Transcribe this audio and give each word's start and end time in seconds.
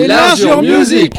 Enlarge 0.00 0.40
your 0.40 0.62
music 0.62 1.12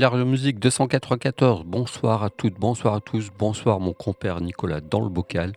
Enlarge 0.00 0.22
Musique 0.24 0.58
294, 0.58 1.64
bonsoir 1.66 2.24
à 2.24 2.30
toutes, 2.30 2.54
bonsoir 2.58 2.94
à 2.94 3.00
tous, 3.02 3.28
bonsoir 3.38 3.80
mon 3.80 3.92
compère 3.92 4.40
Nicolas 4.40 4.80
dans 4.80 5.02
le 5.02 5.10
bocal. 5.10 5.52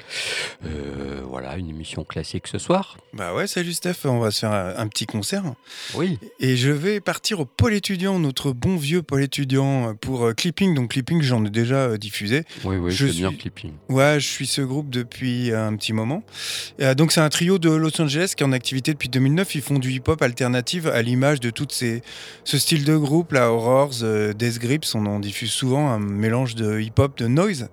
Euh, 0.66 1.22
voilà, 1.26 1.56
une 1.56 1.70
émission 1.70 2.04
classique 2.04 2.48
ce 2.48 2.58
soir. 2.58 2.98
Bah 3.14 3.34
ouais, 3.34 3.48
salut 3.48 3.72
Steph, 3.72 4.00
on 4.04 4.20
va 4.20 4.32
se 4.32 4.40
faire 4.42 4.52
un, 4.52 4.74
un 4.76 4.88
petit 4.90 5.06
concert. 5.06 5.46
Oui, 5.96 6.20
Et 6.42 6.58
je 6.58 6.72
vais 6.72 7.00
partir 7.00 7.40
au 7.40 7.46
pôle 7.46 7.74
étudiant, 7.74 8.20
notre 8.20 8.52
bon 8.52 8.76
vieux 8.76 9.02
pôle 9.02 9.24
étudiant 9.24 9.96
pour 9.96 10.26
euh, 10.26 10.34
Clipping. 10.34 10.76
Donc 10.76 10.90
Clipping, 10.92 11.22
j'en 11.22 11.46
ai 11.46 11.50
déjà 11.50 11.76
euh, 11.76 11.98
diffusé. 11.98 12.44
oui, 12.66 12.76
oui, 12.76 12.92
Je 12.92 13.08
c'est 13.08 13.14
bien 13.14 13.30
suis- 13.30 13.38
clipping. 13.38 13.72
Ouais, 13.88 14.20
je 14.20 14.28
suis 14.28 14.46
ce 14.48 14.60
groupe 14.62 14.90
depuis 14.90 15.54
un 15.54 15.74
petit 15.78 15.94
moment. 15.94 16.22
Donc 16.98 17.14
c'est 17.14 17.22
un 17.22 17.30
trio 17.30 17.60
de 17.60 17.70
Los 17.70 18.02
Angeles 18.02 18.34
qui 18.36 18.44
est 18.44 18.46
en 18.46 18.52
activité 18.52 18.92
depuis 18.92 19.08
2009. 19.08 19.56
Ils 19.56 19.62
font 19.62 19.80
du 19.80 19.90
hip-hop 19.94 20.22
alternative 20.22 20.88
à 20.90 21.02
l'image 21.02 21.40
de 21.40 21.50
tout 21.50 21.68
ces, 21.70 22.02
ce 22.44 22.58
style 22.58 22.84
de 22.84 22.98
groupe, 22.98 23.32
la 23.32 23.50
Horrors, 23.50 24.04
Death 24.34 24.60
Grips. 24.60 24.96
On 24.96 25.06
en 25.06 25.20
diffuse 25.20 25.52
souvent 25.52 25.90
un 25.90 26.00
mélange 26.00 26.56
de 26.56 26.80
hip-hop, 26.80 27.18
de 27.18 27.28
noise. 27.28 27.70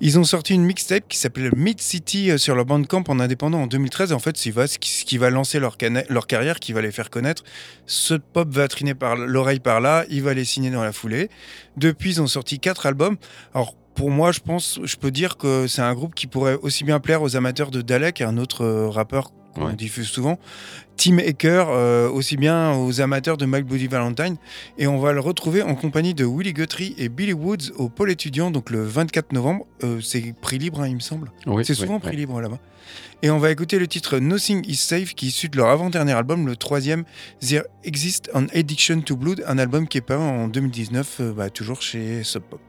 Ils 0.00 0.18
ont 0.18 0.24
sorti 0.24 0.54
une 0.54 0.64
mixtape 0.64 1.08
qui 1.08 1.18
s'appelle 1.18 1.50
Mid 1.56 1.80
City 1.80 2.30
euh, 2.30 2.38
sur 2.38 2.54
leur 2.54 2.64
bandcamp 2.64 3.04
en 3.08 3.20
indépendant 3.20 3.62
en 3.62 3.66
2013. 3.66 4.12
En 4.12 4.18
fait, 4.18 4.36
c'est 4.36 4.52
ce 4.66 4.78
qui, 4.78 5.18
va 5.18 5.30
lancer 5.30 5.58
leur, 5.58 5.76
carrière, 5.76 6.60
qui 6.60 6.72
va 6.72 6.80
les 6.80 6.92
faire 6.92 7.10
connaître. 7.10 7.44
Ce 7.86 8.14
pop 8.14 8.48
va 8.50 8.68
triner 8.68 8.94
par 8.94 9.16
l'oreille 9.16 9.60
par 9.60 9.80
là. 9.80 10.04
Il 10.08 10.22
va 10.22 10.34
les 10.34 10.44
signer 10.44 10.70
dans 10.70 10.82
la 10.82 10.92
foulée. 10.92 11.30
Depuis, 11.76 12.10
ils 12.10 12.22
ont 12.22 12.26
sorti 12.26 12.58
quatre 12.58 12.86
albums. 12.86 13.16
Alors, 13.54 13.74
pour 13.94 14.10
moi, 14.10 14.32
je 14.32 14.40
pense, 14.40 14.80
je 14.82 14.96
peux 14.96 15.10
dire 15.10 15.36
que 15.36 15.66
c'est 15.66 15.82
un 15.82 15.94
groupe 15.94 16.14
qui 16.14 16.26
pourrait 16.26 16.58
aussi 16.62 16.84
bien 16.84 16.98
plaire 17.00 17.22
aux 17.22 17.36
amateurs 17.36 17.70
de 17.70 17.80
Dalek, 17.80 18.20
un 18.20 18.38
autre 18.38 18.64
euh, 18.64 18.88
rappeur 18.88 19.30
qu'on 19.54 19.66
Ouais. 19.66 19.74
diffuse 19.74 20.06
souvent, 20.08 20.38
Tim 20.96 21.18
Aker, 21.18 21.66
euh, 21.68 22.08
aussi 22.08 22.36
bien 22.36 22.72
aux 22.76 23.00
amateurs 23.00 23.36
de 23.36 23.46
Mike 23.46 23.66
Bloody 23.66 23.86
Valentine. 23.88 24.36
Et 24.78 24.86
on 24.86 24.98
va 24.98 25.12
le 25.12 25.20
retrouver 25.20 25.62
en 25.62 25.74
compagnie 25.74 26.14
de 26.14 26.24
Willie 26.24 26.52
Guthrie 26.52 26.94
et 26.98 27.08
Billy 27.08 27.32
Woods 27.32 27.72
au 27.76 27.88
pôle 27.88 28.10
étudiant, 28.10 28.50
donc 28.50 28.70
le 28.70 28.84
24 28.84 29.32
novembre. 29.32 29.66
Euh, 29.82 30.00
c'est 30.00 30.34
prix 30.40 30.58
libre, 30.58 30.80
hein, 30.80 30.88
il 30.88 30.94
me 30.96 31.00
semble. 31.00 31.30
Oui, 31.46 31.64
C'est 31.64 31.74
souvent 31.74 31.94
oui. 31.94 32.00
prix 32.00 32.16
libre 32.16 32.40
là-bas. 32.40 32.58
Et 33.22 33.30
on 33.30 33.38
va 33.38 33.50
écouter 33.50 33.78
le 33.78 33.86
titre 33.86 34.18
Nothing 34.18 34.62
is 34.68 34.76
Safe, 34.76 35.14
qui 35.14 35.26
est 35.26 35.28
issu 35.30 35.48
de 35.48 35.56
leur 35.56 35.68
avant-dernier 35.68 36.12
album, 36.12 36.46
le 36.46 36.56
troisième, 36.56 37.04
There 37.40 37.64
Exists 37.82 38.28
an 38.34 38.44
Addiction 38.54 39.00
to 39.00 39.16
Blood, 39.16 39.42
un 39.46 39.56
album 39.58 39.88
qui 39.88 39.98
est 39.98 40.02
paru 40.02 40.22
en 40.22 40.48
2019, 40.48 41.16
euh, 41.20 41.32
bah, 41.32 41.48
toujours 41.48 41.80
chez 41.80 42.22
Sub 42.22 42.42
Pop. 42.42 42.60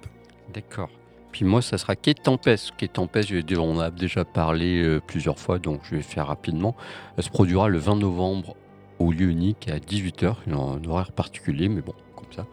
D'accord. 0.53 0.89
Puis 1.35 1.43
moi, 1.43 1.61
ça 1.61 1.77
sera 1.77 1.97
Kate 1.97 2.23
Tempest. 2.23 2.71
Kate 2.77 2.93
Tempest, 2.93 3.33
on 3.57 3.77
a 3.77 3.91
déjà 3.91 4.23
parlé 4.23 4.81
euh, 4.81 5.01
plusieurs 5.05 5.37
fois, 5.37 5.59
donc 5.59 5.81
je 5.83 5.97
vais 5.97 6.01
faire 6.01 6.27
rapidement. 6.27 6.77
Elle 7.17 7.25
se 7.25 7.29
produira 7.29 7.67
le 7.67 7.77
20 7.77 7.97
novembre 7.97 8.55
au 8.99 9.11
lieu 9.11 9.27
unique 9.27 9.67
à 9.67 9.79
18h, 9.79 10.35
un 10.49 10.89
horaire 10.89 11.11
particulier, 11.11 11.67
mais 11.67 11.81
bon, 11.81 11.91
comme 12.15 12.31
ça. 12.33 12.45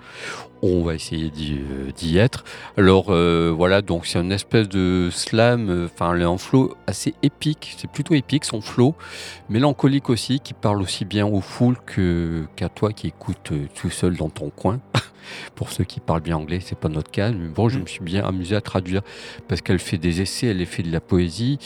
On 0.62 0.82
va 0.82 0.96
essayer 0.96 1.30
d'y 1.30 1.60
euh, 1.60 2.18
être. 2.18 2.42
Alors 2.76 3.10
euh, 3.10 3.54
voilà, 3.56 3.82
donc 3.82 4.04
c'est 4.04 4.18
une 4.18 4.32
espèce 4.32 4.68
de 4.68 5.10
slam, 5.12 5.70
euh, 5.70 5.86
enfin 5.86 6.16
est 6.16 6.24
en 6.24 6.38
flow 6.38 6.74
assez 6.88 7.14
épique, 7.22 7.76
c'est 7.78 7.88
plutôt 7.88 8.14
épique 8.14 8.44
son 8.44 8.60
flow, 8.60 8.96
mélancolique 9.48 10.10
aussi, 10.10 10.40
qui 10.40 10.54
parle 10.54 10.82
aussi 10.82 11.04
bien 11.04 11.24
aux 11.24 11.40
foules 11.40 11.78
qu'à 12.56 12.68
toi 12.68 12.92
qui 12.92 13.06
écoutes 13.06 13.52
euh, 13.52 13.66
tout 13.74 13.90
seul 13.90 14.16
dans 14.16 14.28
ton 14.28 14.50
coin. 14.50 14.80
Pour 15.54 15.70
ceux 15.72 15.84
qui 15.84 16.00
parlent 16.00 16.20
bien 16.22 16.36
anglais, 16.36 16.60
c'est 16.62 16.78
pas 16.78 16.88
notre 16.88 17.10
cas, 17.10 17.30
mais 17.30 17.48
bon, 17.48 17.68
je 17.68 17.78
Mm. 17.78 17.82
me 17.82 17.86
suis 17.86 18.00
bien 18.04 18.24
amusé 18.26 18.56
à 18.56 18.60
traduire 18.60 19.02
parce 19.48 19.60
qu'elle 19.60 19.78
fait 19.78 19.98
des 19.98 20.20
essais, 20.20 20.48
elle 20.48 20.64
fait 20.66 20.82
de 20.82 20.92
la 20.92 21.00
poésie, 21.00 21.58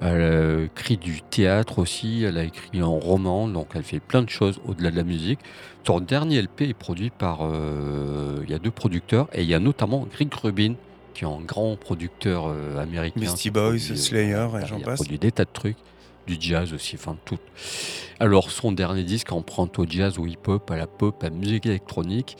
elle 0.00 0.20
a 0.22 0.62
écrit 0.64 0.96
du 0.96 1.22
théâtre 1.22 1.78
aussi, 1.78 2.22
elle 2.24 2.38
a 2.38 2.44
écrit 2.44 2.82
en 2.82 2.98
roman, 2.98 3.48
donc 3.48 3.68
elle 3.74 3.82
fait 3.82 4.00
plein 4.00 4.22
de 4.22 4.30
choses 4.30 4.60
au-delà 4.66 4.90
de 4.90 4.96
la 4.96 5.04
musique. 5.04 5.40
Son 5.86 6.00
dernier 6.00 6.42
LP 6.42 6.62
est 6.62 6.74
produit 6.74 7.10
par, 7.10 7.38
euh, 7.42 8.40
il 8.44 8.50
y 8.50 8.54
a 8.54 8.58
deux 8.58 8.70
producteurs 8.70 9.28
et 9.32 9.42
il 9.42 9.48
y 9.48 9.54
a 9.54 9.58
notamment 9.60 10.06
Greg 10.12 10.32
Rubin 10.34 10.74
qui 11.14 11.24
est 11.24 11.26
un 11.26 11.40
grand 11.40 11.76
producteur 11.76 12.46
euh, 12.48 12.78
américain. 12.80 13.20
Qui 13.36 13.50
Boys, 13.50 13.62
produit, 13.70 13.90
euh, 13.92 13.96
Slayer, 13.96 14.46
et 14.62 14.66
j'en 14.66 14.76
il 14.78 14.82
a 14.82 14.86
passe. 14.86 15.00
produit 15.00 15.18
des 15.18 15.32
tas 15.32 15.44
de 15.44 15.50
trucs, 15.52 15.76
du 16.30 16.48
jazz 16.48 16.72
aussi, 16.72 16.96
enfin 16.96 17.16
tout. 17.24 17.38
Alors 18.18 18.50
son 18.50 18.72
dernier 18.72 19.02
disque 19.02 19.32
emprunte 19.32 19.78
au 19.78 19.86
jazz, 19.88 20.18
au 20.18 20.26
hip-hop, 20.26 20.70
à 20.70 20.76
la 20.76 20.86
pop, 20.86 21.22
à 21.22 21.28
la 21.28 21.34
musique 21.34 21.66
électronique. 21.66 22.36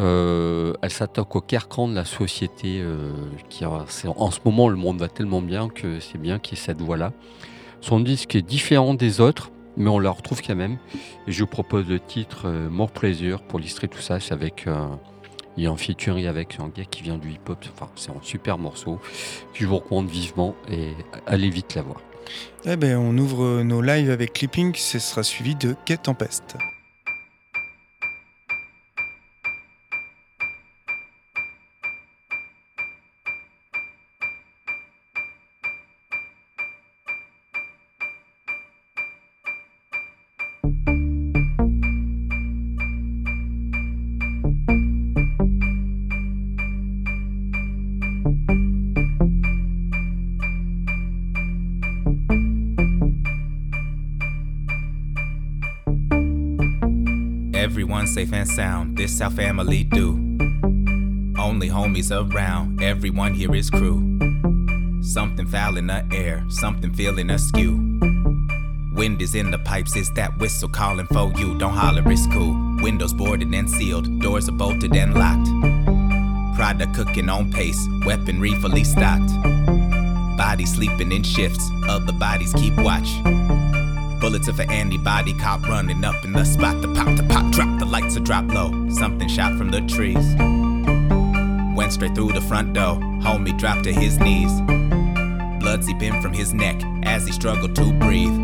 Euh, 0.00 0.74
elle 0.82 0.90
s'attaque 0.90 1.34
au 1.34 1.40
carcan 1.40 1.88
de 1.88 1.94
la 1.94 2.04
société. 2.04 2.80
euh, 2.80 3.12
qui 3.48 3.64
en 3.64 4.30
ce 4.30 4.40
moment, 4.44 4.68
le 4.68 4.76
monde 4.76 4.98
va 4.98 5.08
tellement 5.08 5.42
bien 5.42 5.68
que 5.68 6.00
c'est 6.00 6.18
bien 6.18 6.38
qu'il 6.38 6.56
y 6.56 6.60
ait 6.60 6.64
cette 6.64 6.80
voix-là. 6.80 7.12
Son 7.80 8.00
disque 8.00 8.34
est 8.34 8.42
différent 8.42 8.94
des 8.94 9.20
autres, 9.20 9.50
mais 9.76 9.88
on 9.88 9.98
la 9.98 10.10
retrouve 10.10 10.40
quand 10.42 10.54
même. 10.54 10.78
Je 11.26 11.40
vous 11.40 11.50
propose 11.50 11.88
le 11.88 12.00
titre 12.00 12.42
euh, 12.46 12.68
More 12.68 12.90
Pleasure 12.90 13.42
pour 13.42 13.60
illustrer 13.60 13.88
tout 13.88 14.00
ça. 14.00 14.20
C'est 14.20 14.32
avec 14.32 14.66
il 15.56 15.66
a 15.66 15.70
un 15.70 15.76
featuring 15.76 16.26
avec 16.26 16.58
un 16.58 16.68
gars 16.68 16.84
qui 16.84 17.02
vient 17.02 17.18
du 17.18 17.30
hip-hop. 17.30 17.64
C'est 17.96 18.10
un 18.10 18.22
super 18.22 18.58
morceau 18.58 18.98
je 19.52 19.66
vous 19.66 19.76
recommande 19.76 20.08
vivement 20.08 20.54
et 20.68 20.92
allez 21.26 21.50
vite 21.50 21.74
la 21.74 21.82
voir. 21.82 22.00
Eh 22.66 22.76
ben, 22.76 22.96
on 22.96 23.16
ouvre 23.18 23.62
nos 23.62 23.82
lives 23.82 24.10
avec 24.10 24.32
Clipping, 24.32 24.74
ce 24.74 24.98
sera 24.98 25.22
suivi 25.22 25.54
de 25.54 25.74
Quai 25.84 25.98
Tempest. 25.98 26.56
Sound, 58.44 58.96
this 58.96 59.20
our 59.20 59.30
family 59.30 59.84
do. 59.84 60.12
Only 61.38 61.68
homies 61.68 62.10
around, 62.10 62.82
everyone 62.82 63.34
here 63.34 63.54
is 63.54 63.70
crew. 63.70 64.18
Something 65.02 65.46
foul 65.46 65.76
in 65.76 65.86
the 65.86 66.06
air, 66.12 66.44
something 66.48 66.92
feeling 66.92 67.30
askew. 67.30 67.98
Wind 68.94 69.22
is 69.22 69.34
in 69.34 69.50
the 69.50 69.58
pipes, 69.58 69.96
it's 69.96 70.10
that 70.10 70.38
whistle 70.38 70.68
calling 70.68 71.06
for 71.06 71.32
you? 71.36 71.58
Don't 71.58 71.72
holler, 71.72 72.02
it's 72.06 72.26
cool. 72.28 72.54
Windows 72.82 73.12
boarded 73.12 73.52
and 73.54 73.68
sealed, 73.68 74.20
doors 74.20 74.48
are 74.48 74.52
bolted 74.52 74.94
and 74.94 75.14
locked. 75.14 75.48
Product 76.56 76.94
cooking 76.94 77.28
on 77.28 77.50
pace, 77.50 77.88
weaponry 78.04 78.54
fully 78.60 78.84
stocked. 78.84 79.32
Bodies 80.36 80.74
sleeping 80.74 81.12
in 81.12 81.22
shifts, 81.22 81.68
other 81.88 82.12
bodies 82.12 82.52
keep 82.52 82.74
watch. 82.76 83.08
Bullets 84.34 84.48
of 84.48 84.58
an 84.58 84.68
antibody 84.68 85.32
cop 85.34 85.62
running 85.68 86.02
up 86.02 86.24
in 86.24 86.32
the 86.32 86.42
spot. 86.42 86.82
The 86.82 86.88
pop, 86.88 87.16
the 87.16 87.22
pop, 87.22 87.52
drop, 87.52 87.78
the 87.78 87.84
lights 87.84 88.16
are 88.16 88.20
drop 88.20 88.52
low. 88.52 88.90
Something 88.90 89.28
shot 89.28 89.56
from 89.56 89.70
the 89.70 89.80
trees. 89.82 90.34
Went 91.76 91.92
straight 91.92 92.16
through 92.16 92.32
the 92.32 92.40
front 92.40 92.72
door. 92.72 92.96
Homie 93.22 93.56
dropped 93.56 93.84
to 93.84 93.92
his 93.92 94.18
knees. 94.18 94.50
Blood 95.60 95.84
seeping 95.84 96.20
from 96.20 96.32
his 96.32 96.52
neck 96.52 96.82
as 97.04 97.24
he 97.28 97.32
struggled 97.32 97.76
to 97.76 97.92
breathe. 97.92 98.36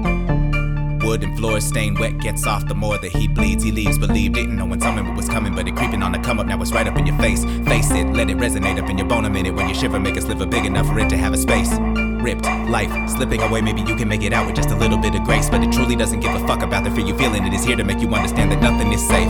Wooden 1.02 1.36
floor 1.36 1.60
stained 1.60 1.98
wet, 1.98 2.18
gets 2.18 2.46
off 2.46 2.68
the 2.68 2.74
more 2.76 2.96
that 2.98 3.10
he 3.10 3.26
bleeds. 3.26 3.64
He 3.64 3.72
leaves, 3.72 3.98
believe, 3.98 4.34
didn't 4.34 4.56
know 4.56 4.66
when 4.66 4.80
something 4.80 5.16
was 5.16 5.28
coming, 5.28 5.56
but 5.56 5.66
it 5.66 5.74
creeping 5.74 6.04
on 6.04 6.12
the 6.12 6.20
come 6.20 6.38
up. 6.38 6.46
Now 6.46 6.62
it's 6.62 6.70
right 6.70 6.86
up 6.86 6.96
in 6.98 7.06
your 7.08 7.18
face. 7.18 7.44
Face 7.66 7.90
it, 7.90 8.06
let 8.12 8.30
it 8.30 8.36
resonate 8.36 8.80
up 8.80 8.88
in 8.88 8.96
your 8.96 9.08
bone 9.08 9.24
a 9.24 9.30
minute. 9.30 9.56
When 9.56 9.68
you 9.68 9.74
shiver, 9.74 9.98
make 9.98 10.16
a 10.16 10.20
sliver 10.20 10.46
big 10.46 10.66
enough 10.66 10.86
for 10.86 11.00
it 11.00 11.08
to 11.08 11.16
have 11.16 11.32
a 11.32 11.36
space. 11.36 11.76
Ripped, 12.22 12.44
life 12.68 13.08
slipping 13.08 13.40
away. 13.42 13.60
Maybe 13.60 13.80
you 13.82 13.96
can 13.96 14.08
make 14.08 14.22
it 14.22 14.32
out 14.32 14.46
with 14.46 14.56
just 14.56 14.70
a 14.70 14.76
little 14.76 14.98
bit 14.98 15.14
of 15.14 15.24
grace, 15.24 15.48
but 15.48 15.62
it 15.62 15.72
truly 15.72 15.96
doesn't 15.96 16.20
give 16.20 16.34
a 16.34 16.46
fuck 16.46 16.62
about 16.62 16.84
the 16.84 16.90
fear 16.90 17.06
you 17.06 17.16
feeling. 17.16 17.46
It 17.46 17.54
is 17.54 17.64
here 17.64 17.76
to 17.76 17.84
make 17.84 18.00
you 18.00 18.08
understand 18.08 18.52
that 18.52 18.60
nothing 18.60 18.92
is 18.92 19.06
safe. 19.06 19.28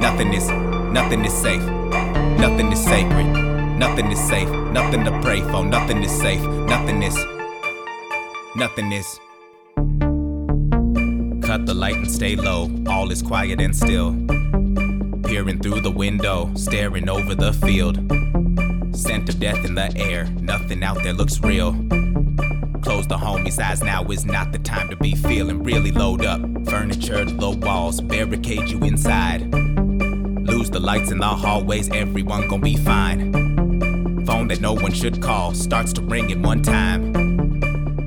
Nothing 0.00 0.32
is, 0.32 0.48
nothing 0.92 1.24
is 1.24 1.34
safe. 1.34 1.62
Nothing 2.38 2.70
is 2.70 2.82
sacred. 2.82 3.26
Nothing 3.78 4.10
is 4.12 4.20
safe. 4.28 4.48
Nothing 4.72 5.04
to 5.04 5.20
pray 5.22 5.40
for. 5.40 5.64
Nothing 5.64 6.02
is 6.02 6.10
safe. 6.10 6.42
Nothing 6.42 7.02
is. 7.02 7.16
Nothing 8.56 8.92
is. 8.92 9.20
Cut 11.46 11.66
the 11.66 11.74
light 11.74 11.96
and 11.96 12.10
stay 12.10 12.36
low. 12.36 12.70
All 12.86 13.10
is 13.10 13.22
quiet 13.22 13.60
and 13.60 13.74
still. 13.74 14.12
Peering 15.24 15.60
through 15.60 15.80
the 15.80 15.90
window, 15.90 16.50
staring 16.54 17.08
over 17.08 17.34
the 17.34 17.52
field. 17.52 17.98
Scent 18.96 19.28
of 19.28 19.38
death 19.38 19.62
in 19.66 19.74
the 19.74 19.94
air. 19.94 20.24
Nothing 20.40 20.82
out 20.82 21.02
there 21.02 21.12
looks 21.12 21.38
real. 21.40 21.72
Close 22.80 23.06
the 23.06 23.18
homie's 23.18 23.58
eyes. 23.58 23.82
Now 23.82 24.02
is 24.04 24.24
not 24.24 24.52
the 24.52 24.58
time 24.58 24.88
to 24.88 24.96
be 24.96 25.14
feeling 25.14 25.62
really 25.62 25.92
load 25.92 26.24
up. 26.24 26.40
Furniture, 26.66 27.26
low 27.26 27.50
walls, 27.56 28.00
barricade 28.00 28.70
you 28.70 28.78
inside. 28.78 29.52
Lose 29.52 30.70
the 30.70 30.80
lights 30.80 31.10
in 31.10 31.18
the 31.18 31.26
hallways. 31.26 31.90
Everyone 31.90 32.48
gon' 32.48 32.62
be 32.62 32.76
fine. 32.76 33.32
Phone 34.24 34.48
that 34.48 34.62
no 34.62 34.72
one 34.72 34.92
should 34.92 35.20
call 35.20 35.52
starts 35.52 35.92
to 35.92 36.00
ring 36.00 36.32
at 36.32 36.38
one 36.38 36.62
time. 36.62 37.35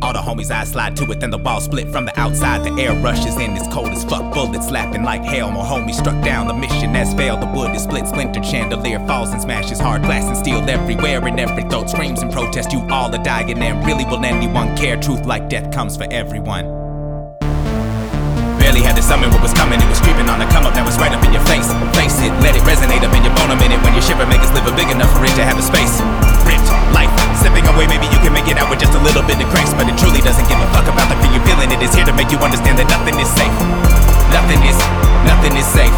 All 0.09 0.13
the 0.13 0.19
homies 0.19 0.49
I 0.49 0.63
slide 0.63 0.97
to 0.97 1.11
it, 1.11 1.19
then 1.19 1.29
the 1.29 1.37
ball 1.37 1.61
split 1.61 1.87
from 1.91 2.03
the 2.03 2.19
outside. 2.19 2.63
The 2.63 2.81
air 2.81 2.95
rushes 2.95 3.35
in, 3.37 3.55
it's 3.55 3.67
cold 3.67 3.89
as 3.89 4.03
fuck. 4.03 4.33
Bullets 4.33 4.67
slapping 4.67 5.03
like 5.03 5.21
hail. 5.21 5.51
More 5.51 5.63
homies 5.63 5.99
struck 5.99 6.19
down. 6.25 6.47
The 6.47 6.53
mission 6.55 6.95
has 6.95 7.13
failed. 7.13 7.43
The 7.43 7.45
wood 7.45 7.75
is 7.75 7.83
split, 7.83 8.07
splintered. 8.07 8.43
Chandelier 8.43 9.05
falls 9.05 9.29
and 9.33 9.39
smashes. 9.39 9.79
Hard 9.79 10.01
glass 10.01 10.25
and 10.25 10.35
steel 10.35 10.67
everywhere. 10.67 11.27
In 11.27 11.37
every 11.37 11.61
throat 11.69 11.91
screams 11.91 12.23
and 12.23 12.33
protest. 12.33 12.73
You 12.73 12.79
all 12.89 13.13
are 13.13 13.23
dying, 13.23 13.61
and 13.61 13.85
really 13.85 14.03
will 14.05 14.25
anyone 14.25 14.75
care? 14.75 14.97
Truth 14.97 15.27
like 15.27 15.47
death 15.47 15.71
comes 15.71 15.95
for 15.95 16.07
everyone 16.09 16.65
barely 18.59 18.85
had 18.85 18.95
to 18.95 19.01
summon 19.01 19.31
what 19.31 19.41
was 19.41 19.53
coming. 19.53 19.81
It 19.81 19.89
was 19.89 20.01
creeping 20.01 20.29
on 20.29 20.37
the 20.37 20.45
come 20.53 20.65
up, 20.65 20.77
that 20.77 20.85
was 20.85 20.97
right 21.01 21.09
up 21.09 21.25
in 21.25 21.33
your 21.33 21.41
face. 21.49 21.65
Face 21.97 22.21
it, 22.21 22.29
let 22.45 22.53
it 22.53 22.61
resonate 22.69 23.01
up 23.01 23.09
in 23.17 23.25
your 23.25 23.33
bone 23.33 23.49
a 23.49 23.57
minute. 23.57 23.81
When 23.81 23.97
you 23.97 24.01
shiver, 24.01 24.29
make 24.29 24.45
us 24.45 24.53
live 24.53 24.69
a 24.69 24.73
big 24.77 24.93
enough 24.93 25.09
for 25.17 25.25
it 25.25 25.33
to 25.41 25.43
have 25.45 25.57
a 25.57 25.65
space. 25.65 25.97
Ripped, 26.45 26.69
life, 26.99 27.11
slipping 27.39 27.63
away, 27.71 27.87
maybe 27.87 28.11
you 28.11 28.19
can 28.19 28.35
make 28.35 28.47
it 28.51 28.59
out 28.59 28.67
with 28.67 28.83
just 28.83 28.91
a 28.91 28.99
little 28.99 29.23
bit 29.23 29.39
of 29.39 29.47
grace. 29.55 29.71
But 29.71 29.87
it 29.87 29.95
truly 29.95 30.19
doesn't 30.19 30.43
give 30.51 30.59
a 30.59 30.67
fuck 30.75 30.87
about 30.91 31.07
the 31.07 31.15
fear 31.23 31.31
you're 31.31 31.47
feeling. 31.47 31.71
It 31.71 31.79
is 31.79 31.95
here 31.95 32.03
to 32.03 32.11
make 32.11 32.27
you 32.27 32.39
understand 32.43 32.75
that 32.75 32.91
nothing 32.91 33.15
is 33.15 33.31
safe. 33.39 33.55
Nothing 34.35 34.59
is, 34.67 34.75
nothing 35.23 35.55
is 35.55 35.67
safe. 35.71 35.95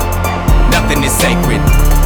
Nothing 0.69 1.01
is 1.03 1.13
sacred. 1.17 1.61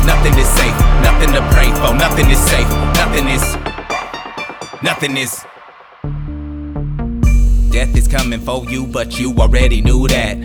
Nothing 0.07 0.35
is 0.39 0.47
safe. 0.55 0.77
Nothing 1.03 1.31
to 1.35 1.41
pray 1.51 1.69
for. 1.83 1.91
Nothing 1.93 2.31
is 2.31 2.39
safe. 2.39 2.69
Nothing 2.95 3.27
is, 3.27 3.45
nothing 4.81 5.13
is. 5.17 5.43
Death 7.71 7.95
is 7.95 8.07
coming 8.07 8.39
for 8.39 8.63
you, 8.65 8.87
but 8.87 9.19
you 9.19 9.35
already 9.35 9.81
knew 9.81 10.07
that. 10.07 10.37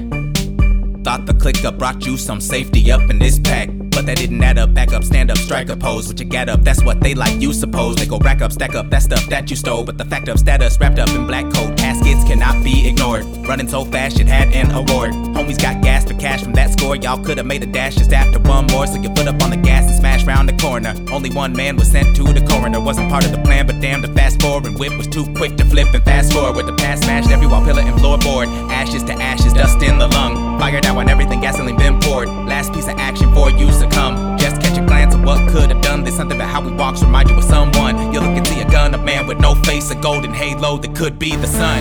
Thought 1.05 1.27
the 1.27 1.35
clicker 1.35 1.71
brought 1.71 2.05
you 2.05 2.17
some 2.17 2.41
safety 2.41 2.91
up 2.91 3.09
in 3.09 3.19
this 3.19 3.39
pack. 3.39 3.80
But 4.01 4.07
that 4.07 4.17
didn't 4.17 4.43
add 4.43 4.57
up. 4.57 4.73
Back 4.73 4.95
up, 4.95 5.05
stand 5.05 5.31
up, 5.31 5.37
strike 5.37 5.69
a 5.69 5.77
pose. 5.77 6.09
What 6.09 6.19
you 6.19 6.25
get 6.25 6.49
up, 6.49 6.63
that's 6.63 6.83
what 6.83 7.03
they 7.03 7.15
like, 7.15 7.39
you 7.39 7.53
suppose. 7.53 7.97
They 7.97 8.07
go 8.07 8.17
rack 8.19 8.41
up, 8.41 8.51
stack 8.51 8.75
up 8.75 8.89
that 8.89 9.03
stuff 9.03 9.27
that 9.27 9.51
you 9.51 9.57
stole. 9.57 9.85
But 9.85 9.99
the 9.99 10.07
fact 10.07 10.27
of 10.29 10.39
status 10.39 10.81
wrapped 10.81 10.99
up 10.99 11.11
in 11.11 11.27
black 11.27 11.45
coat 11.53 11.77
caskets 11.77 12.25
cannot 12.25 12.65
be 12.65 12.89
ignored. 12.89 13.27
Running 13.47 13.69
so 13.69 13.85
fast, 13.85 14.19
it 14.19 14.27
had 14.27 14.49
an 14.55 14.71
award. 14.71 15.13
Homies 15.37 15.61
got 15.61 15.83
gas 15.83 16.07
for 16.07 16.15
cash 16.15 16.43
from 16.43 16.55
that 16.55 16.71
score. 16.71 16.97
Y'all 16.97 17.23
could've 17.23 17.45
made 17.45 17.63
a 17.63 17.67
dash 17.67 17.97
just 17.97 18.15
after 18.15 18.39
one 18.39 18.65
more. 18.69 18.87
So 18.87 18.95
you 18.95 19.11
put 19.11 19.29
up 19.29 19.43
on 19.43 19.51
the 19.51 19.59
gas 19.59 19.85
and 19.85 19.97
smash 19.97 20.25
round 20.25 20.49
the 20.49 20.57
corner. 20.57 20.95
Only 21.13 21.29
one 21.29 21.53
man 21.53 21.77
was 21.77 21.91
sent 21.91 22.17
to 22.17 22.23
the 22.23 22.41
coroner. 22.47 22.81
Wasn't 22.81 23.11
part 23.11 23.27
of 23.27 23.33
the 23.33 23.43
plan, 23.43 23.67
but 23.67 23.83
damn, 23.83 24.01
the 24.01 24.09
fast 24.09 24.41
forward 24.41 24.79
whip 24.79 24.97
was 24.97 25.09
too 25.09 25.27
quick 25.35 25.59
to 25.59 25.65
flip 25.67 25.93
and 25.93 26.03
fast 26.05 26.33
forward. 26.33 26.57
With 26.57 26.65
the 26.65 26.77
past 26.83 27.03
smashed 27.03 27.29
every 27.29 27.47
wall, 27.47 27.63
pillar, 27.63 27.83
and 27.83 28.01
floorboard. 28.01 28.47
Ashes 28.71 29.03
to 29.03 29.13
ashes, 29.13 29.53
dust 29.53 29.83
in 29.83 29.99
the 29.99 30.09
lung. 30.09 30.50
Fired 30.61 30.85
out 30.85 30.93
when 30.93 31.09
everything 31.09 31.41
gasoline 31.41 31.81
been 31.81 31.97
poured. 32.05 32.29
Last 32.45 32.77
piece 32.77 32.85
of 32.85 32.93
action 33.01 33.33
for 33.33 33.49
you 33.49 33.73
succumb. 33.73 34.37
Just 34.37 34.61
catch 34.61 34.77
a 34.77 34.85
glance 34.85 35.17
of 35.17 35.25
what 35.25 35.41
could 35.49 35.73
have 35.73 35.81
done. 35.81 36.05
There's 36.05 36.21
something 36.21 36.37
about 36.37 36.53
how 36.53 36.61
we 36.61 36.69
walk 36.77 37.01
remind 37.01 37.33
you 37.33 37.37
of 37.41 37.49
someone. 37.49 38.13
You 38.13 38.21
look 38.21 38.37
and 38.37 38.45
see 38.45 38.61
a 38.61 38.69
gun, 38.69 38.93
a 38.93 39.01
man 39.01 39.25
with 39.25 39.41
no 39.41 39.57
face, 39.65 39.89
a 39.89 39.97
golden 39.97 40.37
halo 40.37 40.77
that 40.77 40.93
could 40.93 41.17
be 41.17 41.33
the 41.33 41.49
sun. 41.49 41.81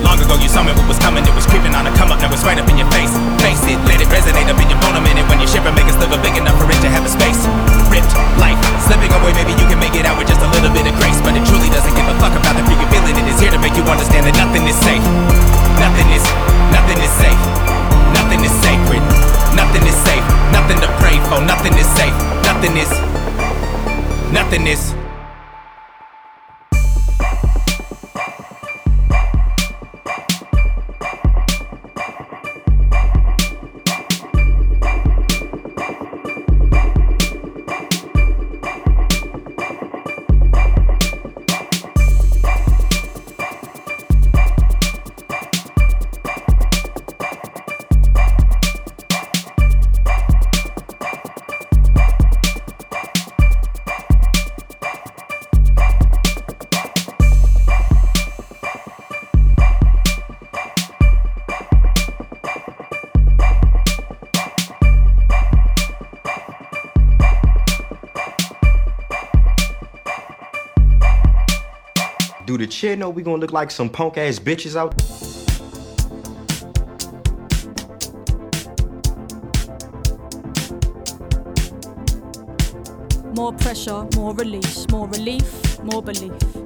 Long 0.00 0.16
ago 0.16 0.32
you 0.40 0.48
saw 0.48 0.64
me 0.64 0.72
what 0.72 0.88
was 0.88 0.96
coming, 0.96 1.28
it 1.28 1.34
was 1.36 1.44
creeping 1.44 1.76
on 1.76 1.84
a 1.84 1.92
come 1.92 2.08
up, 2.08 2.16
now 2.24 2.32
it's 2.32 2.40
right 2.40 2.56
up 2.56 2.64
in 2.72 2.80
your 2.80 2.88
face. 2.88 3.12
Face 3.36 3.60
it, 3.68 3.76
let 3.84 4.00
it 4.00 4.08
resonate 4.08 4.48
up 4.48 4.56
in 4.64 4.68
your 4.72 4.80
bone 4.80 4.96
a 4.96 5.02
minute 5.04 5.28
when 5.28 5.36
you 5.36 5.44
shiver, 5.44 5.68
make 5.76 5.84
us 5.84 6.00
live 6.00 6.08
a 6.08 6.20
big 6.24 6.40
enough 6.40 6.56
for 6.56 6.64
it 6.72 6.80
to 6.80 6.88
have 6.88 7.04
a 7.04 7.12
space. 7.12 7.44
Ripped, 7.92 8.16
life, 8.40 8.56
slipping 8.88 9.12
away, 9.12 9.36
maybe 9.36 9.52
you 9.60 9.68
can 9.68 9.76
make 9.76 9.92
it 9.92 10.08
out 10.08 10.16
with 10.16 10.24
just 10.24 10.40
a 10.40 10.48
little 10.56 10.72
bit 10.72 10.88
of 10.88 10.96
grace, 10.96 11.20
but 11.20 11.36
it 11.36 11.44
truly 11.44 11.68
doesn't 11.68 11.92
give 11.92 12.08
a 12.08 12.16
fuck 12.16 12.32
about 12.32 12.56
the 12.56 12.64
you're 12.64 12.80
feeling. 12.88 13.12
It 13.12 13.28
is 13.28 13.36
here 13.44 13.52
to 13.52 13.60
make 13.60 13.76
you 13.76 13.84
understand 13.84 14.24
that 14.24 14.40
nothing 14.40 14.64
is 14.64 14.78
safe. 14.80 15.04
Nothing 15.76 16.08
is, 16.16 16.24
nothing 16.72 16.96
is 17.04 17.12
safe. 17.20 17.65
Nothing 18.36 18.50
is 18.50 18.62
sacred. 18.62 19.00
Nothing 19.56 19.86
is 19.88 19.94
safe. 20.04 20.22
Nothing 20.52 20.78
to 20.82 20.88
pray 21.00 21.18
for. 21.24 21.40
Nothing 21.40 21.72
is 21.78 21.86
safe. 21.96 22.12
Nothing 22.44 22.76
is. 22.76 22.90
Nothing 24.30 24.66
is. 24.66 25.05
Chair 72.76 72.94
know 72.94 73.08
we 73.08 73.22
gonna 73.22 73.38
look 73.38 73.52
like 73.52 73.70
some 73.70 73.88
punk 73.88 74.18
ass 74.18 74.38
bitches 74.38 74.76
out? 74.76 74.92
More 83.34 83.54
pressure, 83.54 84.06
more 84.14 84.34
release, 84.34 84.86
more 84.90 85.08
relief, 85.08 85.80
more 85.84 86.02
belief. 86.02 86.65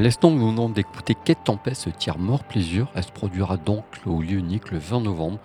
À 0.00 0.02
l'instant, 0.02 0.30
nous 0.30 0.48
venons 0.48 0.70
d'écouter 0.70 1.14
Quête 1.14 1.44
Tempest, 1.44 1.82
ce 1.82 1.90
tiers 1.90 2.16
mort 2.16 2.42
plaisir. 2.42 2.86
Elle 2.94 3.04
se 3.04 3.12
produira 3.12 3.58
donc 3.58 3.84
au 4.06 4.22
lieu 4.22 4.38
unique 4.38 4.70
le 4.70 4.78
20 4.78 5.02
novembre. 5.02 5.38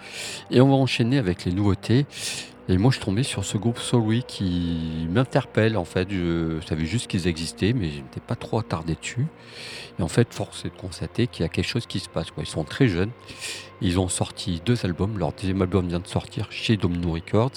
Et 0.50 0.62
on 0.62 0.70
va 0.70 0.76
enchaîner 0.76 1.18
avec 1.18 1.44
les 1.44 1.52
nouveautés. 1.52 2.06
Et 2.70 2.78
moi, 2.78 2.90
je 2.90 2.96
suis 2.96 3.06
tombé 3.06 3.24
sur 3.24 3.44
ce 3.44 3.58
groupe 3.58 3.80
Soul 3.80 4.24
qui 4.24 5.10
m'interpelle. 5.12 5.76
En 5.76 5.84
fait, 5.84 6.10
je 6.10 6.62
savais 6.66 6.86
juste 6.86 7.08
qu'ils 7.08 7.28
existaient, 7.28 7.74
mais 7.74 7.90
je 7.90 7.98
n'étais 7.98 8.22
pas 8.22 8.38
trop 8.38 8.58
attardé 8.58 8.96
dessus. 8.96 9.28
Et 10.00 10.02
en 10.02 10.08
fait, 10.08 10.34
force 10.34 10.64
est 10.64 10.70
de 10.70 10.80
constater 10.80 11.28
qu'il 11.28 11.44
y 11.44 11.46
a 11.46 11.50
quelque 11.50 11.68
chose 11.68 11.86
qui 11.86 12.00
se 12.00 12.08
passe. 12.08 12.28
Ils 12.38 12.46
sont 12.46 12.64
très 12.64 12.88
jeunes. 12.88 13.12
Ils 13.82 14.00
ont 14.00 14.08
sorti 14.08 14.62
deux 14.66 14.86
albums. 14.86 15.20
Leur 15.20 15.34
deuxième 15.34 15.64
album 15.64 15.90
vient 15.90 16.00
de 16.00 16.08
sortir 16.08 16.50
chez 16.50 16.78
Domino 16.78 17.12
Records. 17.12 17.52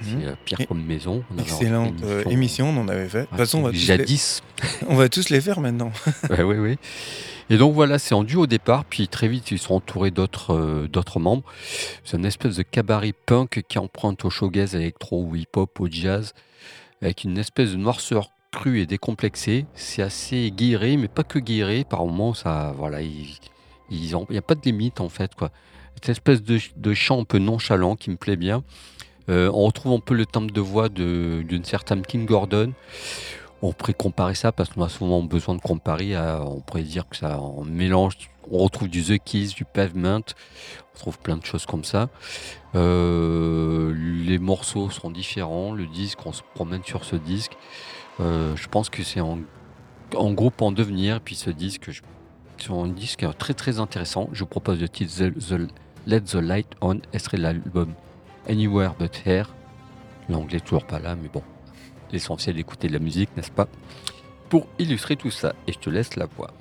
C'est 0.00 0.14
Mhm. 0.14 0.22
euh, 0.24 0.34
Pierre 0.44 0.66
comme 0.66 0.82
maison. 0.84 1.22
On 1.34 1.38
Excellente 1.38 1.94
euh, 2.04 2.24
émission, 2.30 2.68
on 2.70 2.76
en 2.80 2.88
avait 2.88 3.08
fait. 3.08 3.22
De 3.22 3.26
toute 3.26 3.36
façon, 3.36 3.58
on 3.58 3.62
va, 3.62 3.68
tous 3.70 3.74
les, 3.74 3.80
Jadis. 3.80 4.42
on 4.88 4.94
va 4.96 5.08
tous 5.08 5.28
les 5.30 5.40
faire 5.40 5.60
maintenant. 5.60 5.92
Ouais, 6.30 6.42
ouais, 6.42 6.58
ouais. 6.58 6.78
Et 7.50 7.56
donc 7.56 7.74
voilà, 7.74 7.98
c'est 7.98 8.14
en 8.14 8.22
duo 8.24 8.42
au 8.42 8.46
départ, 8.46 8.84
puis 8.84 9.08
très 9.08 9.26
vite 9.28 9.50
ils 9.50 9.58
sont 9.58 9.74
entourés 9.74 10.10
d'autres 10.12 10.54
euh, 10.54 10.88
d'autres 10.88 11.18
membres. 11.18 11.42
C'est 12.04 12.16
une 12.16 12.24
espèce 12.24 12.56
de 12.56 12.62
cabaret 12.62 13.12
punk 13.26 13.62
qui 13.68 13.78
emprunte 13.78 14.24
au 14.24 14.30
shoegaze, 14.30 14.74
électro 14.74 15.24
ou 15.24 15.34
hip-hop, 15.36 15.80
au 15.80 15.88
jazz, 15.90 16.32
avec 17.02 17.24
une 17.24 17.36
espèce 17.38 17.72
de 17.72 17.76
noirceur 17.76 18.30
crue 18.52 18.80
et 18.80 18.86
décomplexée. 18.86 19.66
C'est 19.74 20.02
assez 20.02 20.50
guiré, 20.52 20.96
mais 20.96 21.08
pas 21.08 21.24
que 21.24 21.38
guiré. 21.40 21.84
Par 21.84 22.04
moments, 22.06 22.34
ça, 22.34 22.72
voilà, 22.76 23.02
ils, 23.02 23.36
ils 23.90 24.14
ont- 24.16 24.26
il 24.28 24.32
n'y 24.32 24.38
a 24.38 24.42
pas 24.42 24.54
de 24.54 24.62
limite 24.64 25.00
en 25.00 25.08
fait, 25.08 25.34
quoi. 25.34 25.50
Cette 25.96 26.08
espèce 26.10 26.42
de, 26.42 26.58
de 26.76 26.94
chant 26.94 27.20
un 27.20 27.24
peu 27.24 27.38
nonchalant 27.38 27.94
qui 27.96 28.10
me 28.10 28.16
plaît 28.16 28.36
bien. 28.36 28.62
Euh, 29.28 29.50
on 29.52 29.66
retrouve 29.66 29.92
un 29.92 30.00
peu 30.00 30.14
le 30.14 30.26
timbre 30.26 30.50
de 30.52 30.60
voix 30.60 30.88
d'une 30.88 31.64
certaine 31.64 32.02
King 32.02 32.26
Gordon. 32.26 32.72
On 33.62 33.72
pourrait 33.72 33.94
comparer 33.94 34.34
ça 34.34 34.52
parce 34.52 34.70
qu'on 34.70 34.82
a 34.82 34.88
souvent 34.88 35.22
besoin 35.22 35.54
de 35.54 35.60
comparer. 35.60 36.16
On 36.16 36.60
pourrait 36.60 36.82
dire 36.82 37.08
que 37.08 37.16
ça 37.16 37.38
en 37.38 37.62
mélange. 37.64 38.14
On 38.50 38.58
retrouve 38.58 38.88
du 38.88 39.02
The 39.02 39.22
Keys, 39.22 39.48
du 39.48 39.64
Pavement. 39.64 40.22
On 40.94 40.98
trouve 40.98 41.18
plein 41.18 41.36
de 41.36 41.44
choses 41.44 41.66
comme 41.66 41.84
ça. 41.84 42.08
Euh, 42.74 43.94
les 43.94 44.38
morceaux 44.38 44.90
sont 44.90 45.10
différents. 45.10 45.72
Le 45.72 45.86
disque, 45.86 46.24
on 46.24 46.32
se 46.32 46.42
promène 46.54 46.82
sur 46.84 47.04
ce 47.04 47.16
disque. 47.16 47.52
Euh, 48.20 48.56
je 48.56 48.68
pense 48.68 48.88
que 48.88 49.02
c'est 49.02 49.20
en, 49.20 49.38
groupe 50.32 50.62
en 50.62 50.72
devenir. 50.72 51.20
Puis 51.20 51.34
ce 51.34 51.50
disque, 51.50 51.90
c'est 52.56 52.70
un 52.70 52.88
disque 52.88 53.26
très 53.38 53.54
très 53.54 53.78
intéressant. 53.78 54.30
Je 54.32 54.40
vous 54.40 54.46
propose 54.46 54.80
le 54.80 54.88
titre 54.88 55.12
The- 55.14 55.68
Let 56.06 56.22
the 56.22 56.34
Light 56.36 56.66
On, 56.80 56.94
de 56.94 57.02
l'album 57.36 57.92
Anywhere 58.48 58.94
But 58.98 59.22
Here. 59.26 59.46
L'anglais 60.28 60.60
toujours 60.60 60.86
pas 60.86 60.98
là, 60.98 61.16
mais 61.16 61.28
bon, 61.28 61.42
l'essentiel 62.12 62.56
d'écouter 62.56 62.88
de 62.88 62.92
la 62.92 62.98
musique, 62.98 63.36
n'est-ce 63.36 63.50
pas? 63.50 63.68
Pour 64.48 64.66
illustrer 64.78 65.16
tout 65.16 65.30
ça, 65.30 65.54
et 65.66 65.72
je 65.72 65.78
te 65.78 65.90
laisse 65.90 66.16
la 66.16 66.26
voix. 66.26 66.52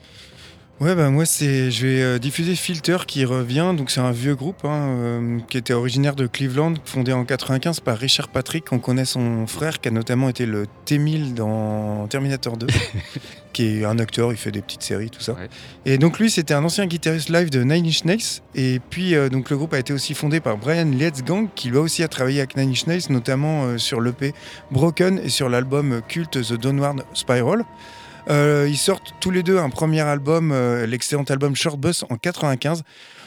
Ouais, 0.79 0.95
bah 0.95 1.09
moi, 1.09 1.25
c'est, 1.25 1.71
je 1.71 1.85
vais 1.85 2.01
euh, 2.01 2.19
diffuser 2.19 2.55
Filter 2.55 2.99
qui 3.05 3.25
revient. 3.25 3.73
Donc, 3.75 3.91
c'est 3.91 3.99
un 3.99 4.11
vieux 4.11 4.35
groupe 4.35 4.63
hein, 4.63 4.95
euh, 4.97 5.39
qui 5.49 5.57
était 5.57 5.73
originaire 5.73 6.15
de 6.15 6.25
Cleveland, 6.25 6.75
fondé 6.85 7.11
en 7.11 7.25
95 7.25 7.81
par 7.81 7.97
Richard 7.97 8.29
Patrick. 8.29 8.71
On 8.71 8.79
connaît 8.79 9.03
son 9.03 9.45
frère 9.45 9.81
qui 9.81 9.89
a 9.89 9.91
notamment 9.91 10.29
été 10.29 10.45
le 10.45 10.67
T-1000 10.85 11.33
dans 11.33 12.07
Terminator 12.07 12.55
2, 12.55 12.67
qui 13.53 13.65
est 13.65 13.83
un 13.83 13.99
acteur, 13.99 14.31
il 14.31 14.37
fait 14.37 14.51
des 14.51 14.61
petites 14.61 14.83
séries, 14.83 15.09
tout 15.09 15.19
ça. 15.19 15.33
Ouais. 15.33 15.49
Et 15.85 15.97
donc, 15.97 16.17
lui, 16.17 16.31
c'était 16.31 16.53
un 16.53 16.63
ancien 16.63 16.85
guitariste 16.85 17.27
live 17.27 17.49
de 17.49 17.61
Nine 17.61 17.85
Inch 17.85 18.05
Nails. 18.05 18.41
Et 18.55 18.79
puis, 18.89 19.15
euh, 19.15 19.27
donc, 19.27 19.49
le 19.49 19.57
groupe 19.57 19.73
a 19.73 19.79
été 19.79 19.91
aussi 19.91 20.13
fondé 20.13 20.39
par 20.39 20.55
Brian 20.55 20.89
Letzgang, 20.97 21.49
qui 21.55 21.71
lui 21.71 21.77
aussi 21.77 22.03
a 22.03 22.07
travaillé 22.07 22.39
avec 22.39 22.55
Nine 22.55 22.69
Inch 22.69 22.87
Nails, 22.87 23.03
notamment 23.09 23.77
sur 23.77 23.99
l'EP 23.99 24.33
Broken 24.71 25.19
et 25.21 25.29
sur 25.29 25.49
l'album 25.49 26.01
culte 26.07 26.41
The 26.41 26.53
Downward 26.53 27.03
Spiral. 27.13 27.65
Euh, 28.29 28.67
ils 28.69 28.77
sortent 28.77 29.13
tous 29.19 29.31
les 29.31 29.43
deux 29.43 29.57
un 29.57 29.69
premier 29.69 30.01
album, 30.01 30.51
euh, 30.51 30.85
l'excellent 30.85 31.23
album 31.23 31.55
Short 31.55 31.79
Bus 31.79 32.03
en 32.09 32.17
95. 32.17 32.83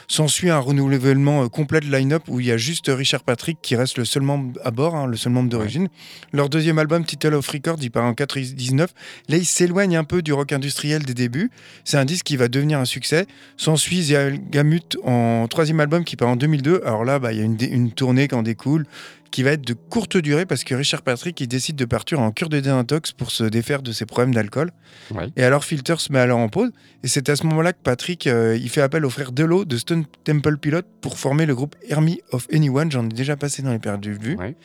S'ensuit 0.09 0.49
un 0.49 0.59
renouvellement 0.59 1.43
euh, 1.43 1.47
complet 1.47 1.79
de 1.79 1.85
line-up 1.85 2.23
où 2.27 2.39
il 2.39 2.45
y 2.45 2.51
a 2.51 2.57
juste 2.57 2.91
Richard 2.93 3.23
Patrick 3.23 3.57
qui 3.61 3.75
reste 3.75 3.97
le 3.97 4.05
seul 4.05 4.21
membre 4.23 4.59
à 4.63 4.71
bord, 4.71 4.95
hein, 4.95 5.07
le 5.07 5.15
seul 5.15 5.31
membre 5.31 5.49
d'origine. 5.49 5.87
Leur 6.33 6.49
deuxième 6.49 6.77
album, 6.77 7.05
Title 7.05 7.33
of 7.33 7.47
Record, 7.47 7.77
il 7.81 7.89
part 7.89 8.05
en 8.05 8.13
99. 8.13 8.93
Là, 9.29 9.37
il 9.37 9.45
s'éloigne 9.45 9.95
un 9.95 10.03
peu 10.03 10.21
du 10.21 10.33
rock 10.33 10.51
industriel 10.51 11.03
des 11.03 11.13
débuts. 11.13 11.51
C'est 11.85 11.97
un 11.97 12.05
disque 12.05 12.25
qui 12.25 12.37
va 12.37 12.47
devenir 12.47 12.79
un 12.79 12.85
succès. 12.85 13.25
S'ensuit 13.57 14.13
Gamut 14.51 14.97
en 15.03 15.47
troisième 15.47 15.79
album 15.79 16.03
qui 16.03 16.15
part 16.15 16.29
en 16.29 16.35
2002. 16.35 16.81
Alors 16.85 17.05
là, 17.05 17.19
bah, 17.19 17.31
il 17.31 17.39
y 17.39 17.41
a 17.41 17.45
une, 17.45 17.57
une 17.61 17.91
tournée 17.91 18.27
qui 18.27 18.35
en 18.35 18.43
découle 18.43 18.85
qui 19.33 19.41
va 19.41 19.53
être 19.53 19.65
de 19.65 19.73
courte 19.73 20.15
durée 20.15 20.45
parce 20.45 20.63
que 20.63 20.75
Richard 20.75 21.01
Patrick 21.01 21.41
il 21.41 21.47
décide 21.47 21.75
de 21.75 21.85
partir 21.85 22.19
en 22.19 22.31
cure 22.31 22.49
de 22.49 22.59
désintox 22.59 23.13
pour 23.13 23.31
se 23.31 23.43
défaire 23.43 23.81
de 23.81 23.91
ses 23.91 24.05
problèmes 24.05 24.31
d'alcool. 24.35 24.69
Ouais. 25.09 25.27
Et 25.35 25.43
alors 25.43 25.65
Filter 25.65 25.95
se 25.97 26.13
met 26.13 26.19
alors 26.19 26.37
en 26.37 26.49
pause. 26.49 26.69
Et 27.03 27.07
c'est 27.07 27.27
à 27.29 27.35
ce 27.35 27.43
moment-là 27.47 27.73
que 27.73 27.81
Patrick 27.81 28.27
euh, 28.27 28.55
il 28.55 28.69
fait 28.69 28.81
appel 28.81 29.03
au 29.03 29.09
frère 29.09 29.31
Delo 29.31 29.65
de 29.65 29.75
Stone 29.77 30.05
Temple 30.23 30.57
Pilot 30.57 30.83
pour 31.01 31.17
former 31.17 31.47
le 31.47 31.55
groupe 31.55 31.75
Army 31.89 32.21
of 32.31 32.47
Anyone. 32.53 32.91
J'en 32.91 33.05
ai 33.05 33.09
déjà 33.09 33.35
passé 33.35 33.63
dans 33.63 33.71
les 33.71 33.79
perdus 33.79 34.19
de 34.19 34.23
vue. 34.23 34.35
Ouais. 34.35 34.55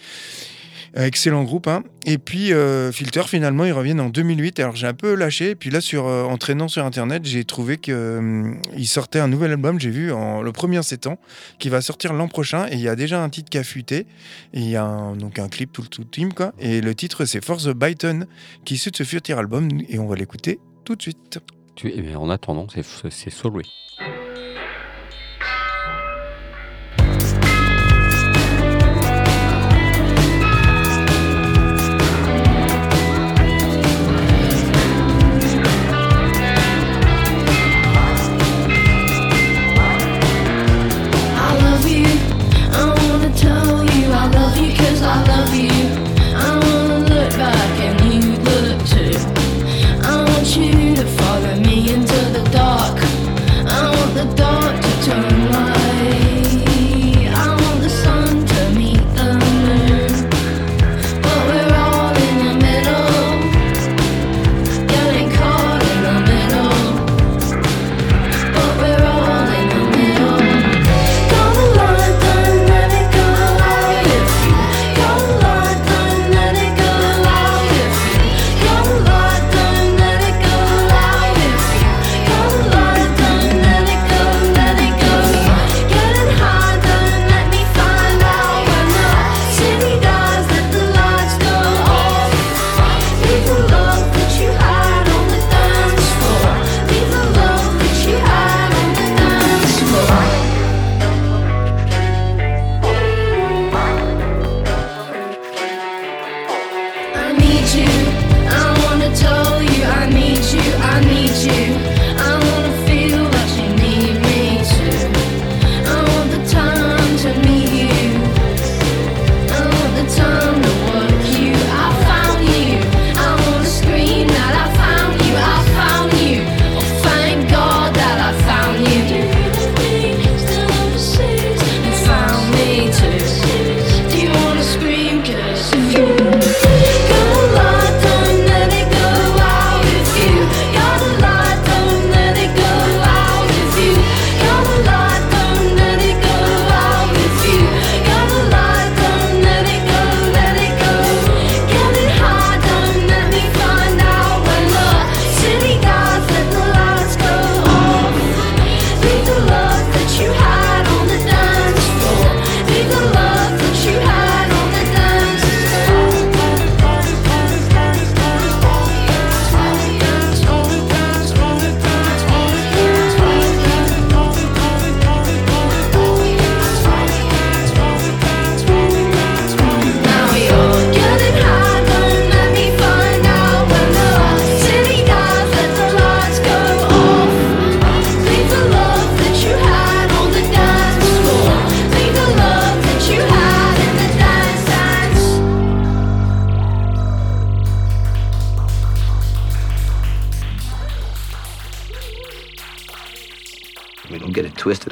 Euh, 0.96 1.04
excellent 1.06 1.44
groupe. 1.44 1.66
hein. 1.66 1.82
Et 2.06 2.18
puis 2.18 2.52
euh, 2.52 2.90
Filter 2.92 3.22
finalement 3.26 3.64
ils 3.64 3.72
reviennent 3.72 4.00
en 4.00 4.08
2008. 4.08 4.60
Alors 4.60 4.76
j'ai 4.76 4.86
un 4.86 4.94
peu 4.94 5.14
lâché. 5.14 5.50
Et 5.50 5.54
puis 5.54 5.70
là 5.70 5.80
sur 5.80 6.06
euh, 6.06 6.24
en 6.24 6.38
traînant 6.38 6.68
sur 6.68 6.84
internet 6.84 7.24
j'ai 7.24 7.44
trouvé 7.44 7.76
que 7.76 8.52
il 8.76 8.86
sortait 8.86 9.18
un 9.18 9.28
nouvel 9.28 9.50
album. 9.52 9.78
J'ai 9.80 9.90
vu 9.90 10.12
en, 10.12 10.42
le 10.42 10.52
premier 10.52 10.78
en 10.78 10.82
7 10.82 11.06
ans 11.06 11.18
qui 11.58 11.68
va 11.68 11.80
sortir 11.80 12.12
l'an 12.12 12.28
prochain. 12.28 12.66
Et 12.68 12.74
il 12.74 12.80
y 12.80 12.88
a 12.88 12.96
déjà 12.96 13.22
un 13.22 13.28
titre 13.28 13.50
qui 13.50 13.58
a 13.58 13.64
fuité. 13.64 14.06
Il 14.52 14.68
y 14.68 14.76
a 14.76 14.84
un, 14.84 15.16
donc 15.16 15.38
un 15.38 15.48
clip 15.48 15.72
tout 15.72 15.82
le 15.82 15.88
tout 15.88 16.04
team 16.04 16.32
quoi. 16.32 16.52
Et 16.58 16.80
le 16.80 16.94
titre 16.94 17.24
c'est 17.24 17.44
For 17.44 17.58
the 17.58 17.70
Byton 17.70 18.26
qui 18.64 18.74
est 18.74 18.76
issu 18.76 18.90
de 18.90 18.96
ce 18.96 19.04
futur 19.04 19.38
album. 19.38 19.68
Et 19.88 19.98
on 19.98 20.06
va 20.06 20.16
l'écouter 20.16 20.60
tout 20.84 20.96
de 20.96 21.02
suite. 21.02 21.38
Tu, 21.74 21.92
eh 21.94 22.16
en 22.16 22.28
attendant, 22.30 22.66
c'est 22.68 22.84
c'est 23.10 23.30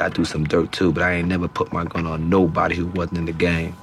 I 0.07 0.09
do 0.09 0.25
some 0.25 0.45
dirt 0.45 0.71
too, 0.71 0.92
but 0.92 1.03
I 1.03 1.14
ain't 1.14 1.27
never 1.27 1.49
put 1.49 1.73
my 1.73 1.85
gun 1.85 2.07
on 2.07 2.29
nobody 2.29 2.77
who 2.77 2.87
wasn't 2.87 3.19
in 3.19 3.25
the 3.25 3.33
game. 3.33 3.75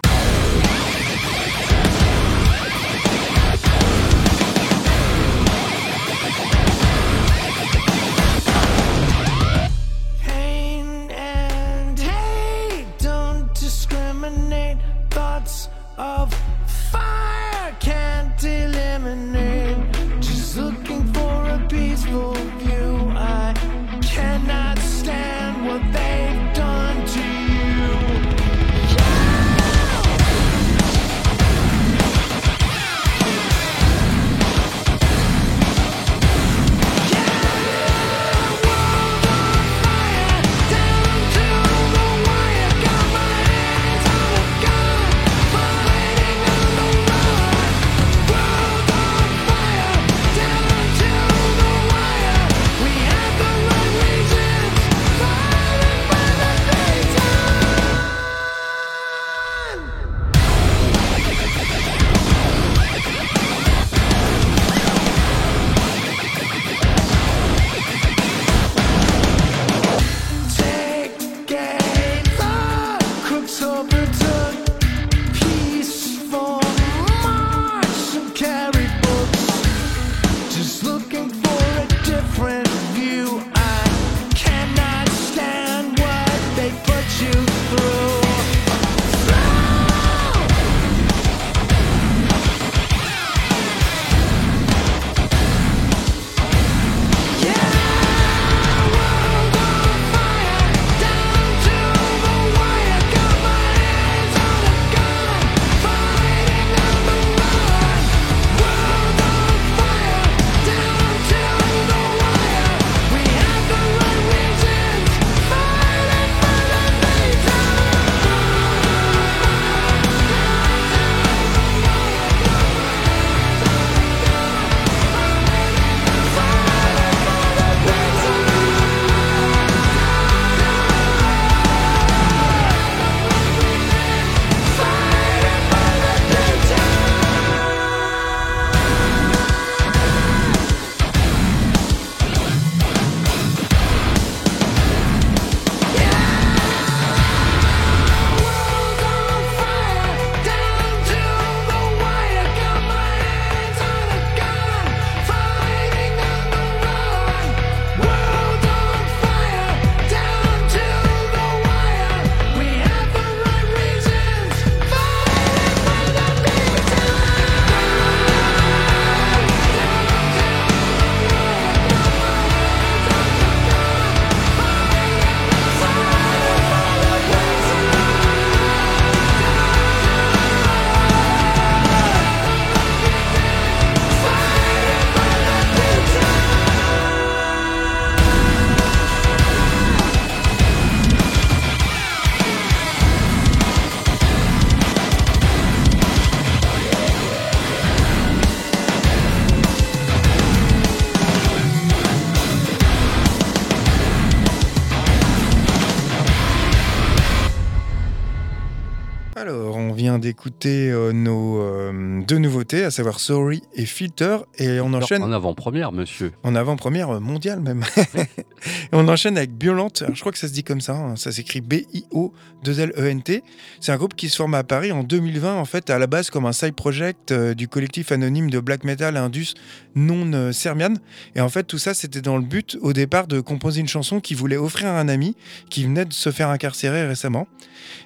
D'écouter 210.33 210.89
euh, 210.89 211.11
nos 211.13 211.61
euh, 211.61 212.19
deux 212.27 212.39
nouveautés, 212.39 212.83
à 212.83 212.89
savoir 212.89 213.19
Sorry 213.19 213.61
et 213.75 213.85
Filter, 213.85 214.37
et 214.57 214.79
on 214.79 214.91
enchaîne 214.95 215.21
En 215.21 215.31
avant-première, 215.31 215.91
monsieur. 215.91 216.31
en 216.41 216.55
avant-première 216.55 217.21
mondiale 217.21 217.59
même. 217.59 217.83
et 218.15 218.21
on 218.93 219.07
enchaîne 219.07 219.37
avec 219.37 219.55
Biolente. 219.55 220.03
Je 220.11 220.19
crois 220.21 220.31
que 220.31 220.39
ça 220.39 220.47
se 220.47 220.53
dit 220.53 220.63
comme 220.63 220.81
ça. 220.81 220.93
hein. 220.95 221.15
Ça 221.17 221.31
s'écrit 221.31 221.61
B-I-O-2-L-E-N-T. 221.61 223.43
C'est 223.79 223.91
un 223.91 223.95
groupe 223.97 224.15
qui 224.15 224.27
se 224.29 224.37
forme 224.37 224.55
à 224.55 224.63
Paris 224.63 224.91
en 224.91 225.03
2020, 225.03 225.55
en 225.55 225.65
fait, 225.65 225.91
à 225.91 225.99
la 225.99 226.07
base 226.07 226.31
comme 226.31 226.47
un 226.47 226.51
side 226.51 226.73
project 226.73 227.31
euh, 227.31 227.53
du 227.53 227.67
collectif 227.67 228.11
anonyme 228.11 228.49
de 228.49 228.59
black 228.59 228.85
metal 228.85 229.15
indus 229.17 229.53
non 229.93 230.33
euh, 230.33 230.51
Sermian. 230.51 230.95
Et 231.35 231.41
en 231.41 231.49
fait, 231.49 231.65
tout 231.65 231.77
ça, 231.77 231.93
c'était 231.93 232.21
dans 232.21 232.37
le 232.37 232.43
but, 232.43 232.75
au 232.81 232.93
départ, 232.93 233.27
de 233.27 233.39
composer 233.39 233.81
une 233.81 233.87
chanson 233.87 234.19
qu'il 234.19 234.37
voulait 234.37 234.57
offrir 234.57 234.87
à 234.87 234.99
un 234.99 235.09
ami 235.09 235.35
qui 235.69 235.83
venait 235.83 236.05
de 236.05 236.13
se 236.13 236.31
faire 236.31 236.49
incarcérer 236.49 237.05
récemment. 237.05 237.47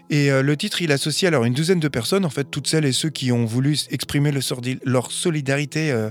Et 0.10 0.32
euh, 0.32 0.42
le 0.42 0.56
titre, 0.56 0.82
il 0.82 0.92
associe 0.92 1.28
alors 1.28 1.44
une 1.44 1.54
douzaine 1.54 1.80
de 1.80 1.88
personnes, 1.88 2.24
en 2.26 2.30
fait, 2.30 2.46
toutes 2.50 2.68
celles 2.68 2.86
et 2.86 2.92
ceux 2.94 3.10
qui 3.10 3.32
ont 3.32 3.46
voulu 3.46 3.78
exprimer 3.92 4.32
le 4.32 4.40
leur 4.86 5.12
solidarité 5.12 5.92
euh, 5.92 6.10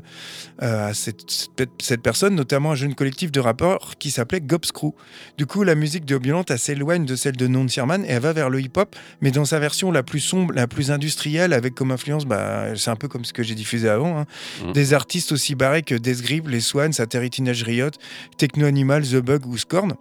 euh, 0.62 0.88
à 0.88 0.94
cette, 0.94 1.30
cette- 1.30 1.70
cette 1.80 2.02
personne, 2.02 2.34
notamment 2.34 2.72
un 2.72 2.74
jeune 2.74 2.94
collectif 2.94 3.32
de 3.32 3.40
rappeurs 3.40 3.96
qui 3.98 4.10
s'appelait 4.10 4.40
Gobs 4.40 4.66
Crew. 4.72 4.92
Du 5.38 5.46
coup, 5.46 5.62
la 5.62 5.74
musique 5.74 6.04
de 6.04 6.16
Violente, 6.16 6.50
elle 6.50 6.58
s'éloigne 6.58 7.06
de 7.06 7.16
celle 7.16 7.36
de 7.36 7.46
Non 7.46 7.66
Sherman 7.68 8.04
et 8.04 8.08
elle 8.08 8.22
va 8.22 8.32
vers 8.32 8.50
le 8.50 8.60
hip-hop, 8.60 8.94
mais 9.22 9.30
dans 9.30 9.44
sa 9.46 9.58
version 9.58 9.90
la 9.90 10.02
plus 10.02 10.20
sombre, 10.20 10.52
la 10.54 10.66
plus 10.66 10.90
industrielle, 10.90 11.52
avec 11.52 11.74
comme 11.74 11.90
influence, 11.90 12.26
bah, 12.26 12.76
c'est 12.76 12.90
un 12.90 12.96
peu 12.96 13.08
comme 13.08 13.24
ce 13.24 13.32
que 13.32 13.42
j'ai 13.42 13.54
diffusé 13.54 13.88
avant, 13.88 14.18
hein. 14.18 14.26
Mhm. 14.64 14.72
des 14.72 14.92
artistes 14.92 15.32
aussi 15.32 15.54
barrés 15.54 15.82
que 15.82 15.94
Death 15.94 16.20
Grip, 16.22 16.48
Les 16.48 16.60
Swans, 16.60 16.90
Teenage 17.30 17.62
Riot, 17.62 17.90
Techno 18.36 18.66
Animal, 18.66 19.02
The 19.06 19.16
Bug 19.16 19.46
ou 19.46 19.56
Scorn. 19.56 19.94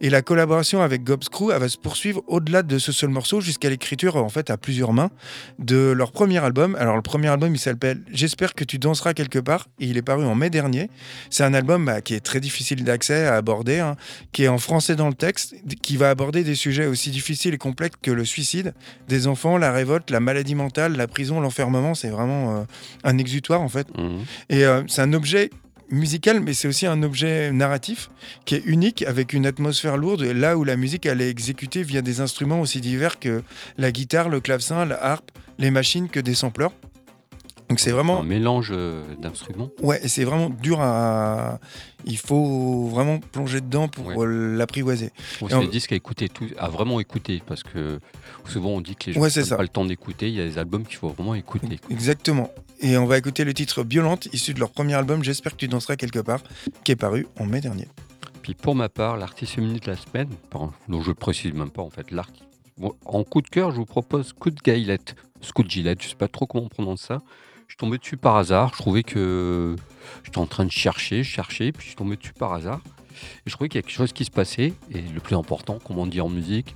Et 0.00 0.10
la 0.10 0.22
collaboration 0.22 0.82
avec 0.82 1.02
Gobs 1.04 1.28
Crew, 1.30 1.50
elle 1.52 1.60
va 1.60 1.68
se 1.68 1.78
poursuivre 1.78 2.22
au-delà 2.28 2.62
de 2.62 2.78
ce 2.78 2.92
seul 2.92 3.10
morceau 3.10 3.39
jusqu'à 3.40 3.70
l'écriture 3.70 4.16
en 4.16 4.28
fait 4.28 4.50
à 4.50 4.56
plusieurs 4.56 4.92
mains 4.92 5.10
de 5.58 5.90
leur 5.90 6.12
premier 6.12 6.38
album. 6.38 6.76
Alors 6.76 6.96
le 6.96 7.02
premier 7.02 7.28
album 7.28 7.54
il 7.54 7.58
s'appelle 7.58 8.02
J'espère 8.12 8.54
que 8.54 8.64
tu 8.64 8.78
danseras 8.78 9.14
quelque 9.14 9.38
part 9.38 9.68
et 9.78 9.86
il 9.86 9.96
est 9.96 10.02
paru 10.02 10.24
en 10.24 10.34
mai 10.34 10.50
dernier. 10.50 10.90
C'est 11.30 11.44
un 11.44 11.54
album 11.54 11.84
bah, 11.84 12.00
qui 12.00 12.14
est 12.14 12.20
très 12.20 12.40
difficile 12.40 12.84
d'accès 12.84 13.26
à 13.26 13.36
aborder, 13.36 13.78
hein, 13.78 13.96
qui 14.32 14.44
est 14.44 14.48
en 14.48 14.58
français 14.58 14.96
dans 14.96 15.08
le 15.08 15.14
texte, 15.14 15.54
qui 15.82 15.96
va 15.96 16.10
aborder 16.10 16.44
des 16.44 16.54
sujets 16.54 16.86
aussi 16.86 17.10
difficiles 17.10 17.54
et 17.54 17.58
complexes 17.58 17.96
que 18.02 18.10
le 18.10 18.24
suicide, 18.24 18.74
des 19.08 19.26
enfants, 19.26 19.58
la 19.58 19.72
révolte, 19.72 20.10
la 20.10 20.20
maladie 20.20 20.54
mentale, 20.54 20.96
la 20.96 21.06
prison, 21.06 21.40
l'enfermement. 21.40 21.94
C'est 21.94 22.10
vraiment 22.10 22.56
euh, 22.56 22.62
un 23.04 23.18
exutoire 23.18 23.60
en 23.60 23.68
fait. 23.68 23.86
Mhm. 23.96 24.24
Et 24.48 24.64
euh, 24.64 24.82
c'est 24.88 25.02
un 25.02 25.12
objet 25.12 25.50
musical, 25.90 26.40
mais 26.40 26.54
c'est 26.54 26.68
aussi 26.68 26.86
un 26.86 27.02
objet 27.02 27.52
narratif 27.52 28.10
qui 28.44 28.54
est 28.54 28.62
unique, 28.64 29.02
avec 29.02 29.32
une 29.32 29.46
atmosphère 29.46 29.96
lourde, 29.96 30.22
là 30.22 30.56
où 30.56 30.64
la 30.64 30.76
musique, 30.76 31.06
elle 31.06 31.20
est 31.20 31.30
exécutée 31.30 31.82
via 31.82 32.02
des 32.02 32.20
instruments 32.20 32.60
aussi 32.60 32.80
divers 32.80 33.18
que 33.18 33.42
la 33.78 33.92
guitare, 33.92 34.28
le 34.28 34.40
clavecin, 34.40 34.84
la 34.84 35.02
harpe, 35.02 35.30
les 35.58 35.70
machines, 35.70 36.08
que 36.08 36.20
des 36.20 36.34
sampleurs. 36.34 36.72
Donc 37.70 37.80
c'est 37.80 37.92
vraiment... 37.92 38.20
Un 38.20 38.24
mélange 38.24 38.70
euh, 38.72 39.02
d'instruments. 39.18 39.70
Ouais, 39.80 40.00
et 40.04 40.08
c'est 40.08 40.24
vraiment 40.24 40.50
dur 40.50 40.80
à... 40.80 41.58
Il 42.04 42.18
faut 42.18 42.86
vraiment 42.88 43.18
plonger 43.20 43.60
dedans 43.60 43.86
pour 43.88 44.06
Ouais. 44.08 44.16
euh, 44.18 44.56
l'apprivoiser. 44.56 45.12
On- 45.40 45.48
c'est 45.48 45.60
des 45.60 45.68
disques 45.68 45.92
à 45.92 45.94
écouter, 45.96 46.28
tout, 46.28 46.46
à 46.58 46.68
vraiment 46.68 46.98
écouter, 47.00 47.42
parce 47.46 47.62
que 47.62 48.00
souvent 48.46 48.70
on 48.70 48.80
dit 48.80 48.96
que 48.96 49.06
les 49.06 49.12
gens 49.12 49.20
n'ont 49.20 49.56
pas 49.56 49.62
le 49.62 49.68
temps 49.68 49.84
d'écouter. 49.84 50.28
Il 50.28 50.34
y 50.34 50.40
a 50.40 50.44
des 50.44 50.58
albums 50.58 50.84
qu'il 50.84 50.96
faut 50.96 51.08
vraiment 51.08 51.34
écouter. 51.34 51.78
quoi. 51.78 51.90
Exactement. 51.90 52.50
Et 52.80 52.96
on 52.98 53.06
va 53.06 53.18
écouter 53.18 53.44
le 53.44 53.54
titre 53.54 53.84
Violente, 53.84 54.28
issu 54.32 54.52
de 54.52 54.58
leur 54.60 54.70
premier 54.70 54.94
album 54.94 55.22
J'espère 55.22 55.52
que 55.52 55.58
tu 55.58 55.68
danseras 55.68 55.96
quelque 55.96 56.18
part, 56.18 56.40
qui 56.84 56.92
est 56.92 56.96
paru 56.96 57.26
en 57.38 57.46
mai 57.46 57.60
dernier. 57.60 57.86
Puis 58.42 58.54
pour 58.54 58.74
ma 58.74 58.88
part, 58.88 59.16
l'artiste 59.16 59.52
féminine 59.52 59.78
de 59.78 59.86
la 59.90 59.96
semaine, 59.96 60.30
dont 60.88 61.02
je 61.02 61.12
précise 61.12 61.52
même 61.52 61.70
pas 61.70 61.82
en 61.82 61.90
fait. 61.90 62.06
Bon, 62.78 62.94
en 63.04 63.22
coup 63.22 63.42
de 63.42 63.48
cœur, 63.48 63.70
je 63.70 63.76
vous 63.76 63.84
propose 63.84 64.28
Scoot 64.28 64.54
Gillette. 64.64 65.14
Scoot 65.42 65.70
Gillette, 65.70 66.02
je 66.02 66.08
sais 66.08 66.14
pas 66.16 66.28
trop 66.28 66.46
comment 66.46 66.64
on 66.64 66.68
prononce 66.68 67.02
ça. 67.02 67.20
Je 67.70 67.74
suis 67.74 67.78
tombé 67.78 67.98
dessus 67.98 68.16
par 68.16 68.34
hasard. 68.34 68.72
Je 68.74 68.78
trouvais 68.78 69.04
que 69.04 69.76
j'étais 70.24 70.38
en 70.38 70.46
train 70.46 70.64
de 70.64 70.72
chercher, 70.72 71.22
chercher, 71.22 71.70
puis 71.70 71.82
je 71.82 71.86
suis 71.90 71.96
tombé 71.96 72.16
dessus 72.16 72.32
par 72.32 72.52
hasard. 72.52 72.80
Et 73.46 73.48
je 73.48 73.52
trouvais 73.52 73.68
qu'il 73.68 73.78
y 73.78 73.78
a 73.78 73.82
quelque 73.82 73.94
chose 73.94 74.12
qui 74.12 74.24
se 74.24 74.30
passait. 74.32 74.72
Et 74.90 75.00
le 75.02 75.20
plus 75.20 75.36
important, 75.36 75.78
comme 75.78 75.98
on 75.98 76.08
dit 76.08 76.20
en 76.20 76.28
musique, 76.28 76.74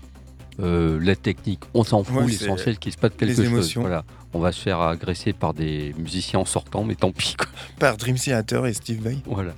euh, 0.61 1.00
la 1.02 1.16
technique, 1.16 1.62
on 1.74 1.83
s'en 1.83 2.04
fout. 2.04 2.18
Ouais, 2.18 2.26
L'essentiel, 2.28 2.78
qu'il 2.78 2.92
se 2.92 2.96
passe 2.96 3.11
quelque 3.18 3.24
les 3.30 3.35
chose. 3.35 3.46
émotions. 3.46 3.80
Voilà. 3.80 4.04
On 4.35 4.38
va 4.38 4.52
se 4.52 4.61
faire 4.61 4.80
agresser 4.83 5.33
par 5.33 5.52
des 5.52 5.92
musiciens 5.98 6.38
en 6.38 6.44
sortant, 6.44 6.85
mais 6.85 6.94
tant 6.94 7.11
pis. 7.11 7.35
quoi. 7.37 7.48
Par 7.80 7.96
Dream 7.96 8.14
Theater 8.14 8.64
et 8.64 8.72
Steve 8.72 9.02
Vai. 9.02 9.18
Voilà. 9.26 9.54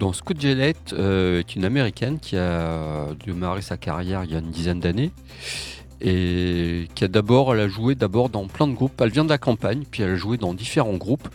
Donc 0.00 0.14
Scott 0.16 0.38
Gillette 0.38 0.92
euh, 0.92 1.38
est 1.38 1.56
une 1.56 1.64
américaine 1.64 2.18
qui 2.18 2.36
a 2.36 3.06
démarré 3.24 3.62
sa 3.62 3.78
carrière 3.78 4.22
il 4.24 4.32
y 4.32 4.36
a 4.36 4.40
une 4.40 4.50
dizaine 4.50 4.80
d'années 4.80 5.12
et 6.00 6.88
qui 6.94 7.04
a 7.04 7.08
d'abord, 7.08 7.54
elle 7.54 7.60
a 7.60 7.68
joué 7.68 7.94
d'abord 7.94 8.28
dans 8.28 8.46
plein 8.46 8.66
de 8.66 8.74
groupes. 8.74 9.00
Elle 9.00 9.10
vient 9.10 9.24
de 9.24 9.30
la 9.30 9.38
campagne, 9.38 9.84
puis 9.90 10.02
elle 10.02 10.10
a 10.10 10.16
joué 10.16 10.36
dans 10.36 10.54
différents 10.54 10.96
groupes 10.96 11.28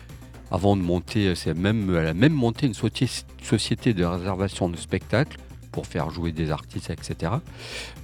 avant 0.52 0.76
de 0.76 0.82
monter. 0.82 1.34
C'est 1.36 1.54
même, 1.54 1.96
elle 1.96 2.08
a 2.08 2.14
même 2.14 2.34
monté 2.34 2.68
une 2.68 2.74
soci- 2.74 3.24
société 3.42 3.94
de 3.94 4.04
réservation 4.04 4.70
de 4.70 4.78
spectacles 4.78 5.38
pour 5.72 5.88
faire 5.88 6.10
jouer 6.10 6.32
des 6.32 6.52
artistes, 6.52 6.90
etc. 6.90 7.34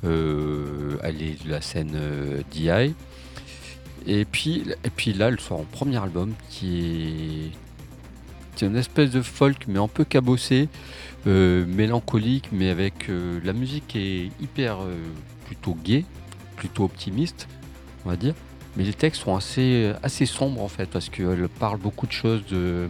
Euh, 0.04 0.98
elle 1.04 1.22
est 1.22 1.44
de 1.44 1.50
la 1.50 1.62
scène 1.62 1.94
euh, 1.96 2.42
DI. 2.52 2.94
Et 4.08 4.26
puis, 4.26 4.64
et 4.84 4.90
puis 4.90 5.14
là, 5.14 5.30
elle 5.30 5.40
sort 5.40 5.62
un 5.62 5.66
premier 5.66 5.98
album 5.98 6.34
qui 6.50 7.52
est 8.56 8.62
une 8.66 8.76
espèce 8.76 9.10
de 9.12 9.22
folk, 9.22 9.66
mais 9.68 9.80
un 9.80 9.88
peu 9.88 10.06
cabossé, 10.06 10.70
euh, 11.28 11.66
mélancolique, 11.66 12.50
mais 12.52 12.70
avec 12.70 13.10
euh, 13.10 13.40
la 13.44 13.54
musique 13.54 13.96
est 13.96 14.30
hyper 14.40 14.78
euh, 14.82 14.96
plutôt 15.48 15.76
gay, 15.84 16.06
plutôt 16.56 16.84
optimiste, 16.86 17.48
on 18.06 18.10
va 18.10 18.16
dire. 18.16 18.34
Mais 18.78 18.84
les 18.84 18.94
textes 18.94 19.22
sont 19.22 19.36
assez, 19.36 19.94
assez 20.04 20.26
sombres 20.26 20.62
en 20.62 20.68
fait, 20.68 20.90
parce 20.90 21.10
qu'elle 21.10 21.48
parle 21.48 21.78
beaucoup 21.80 22.08
de 22.08 22.12
choses 22.12 22.46
de. 22.48 22.88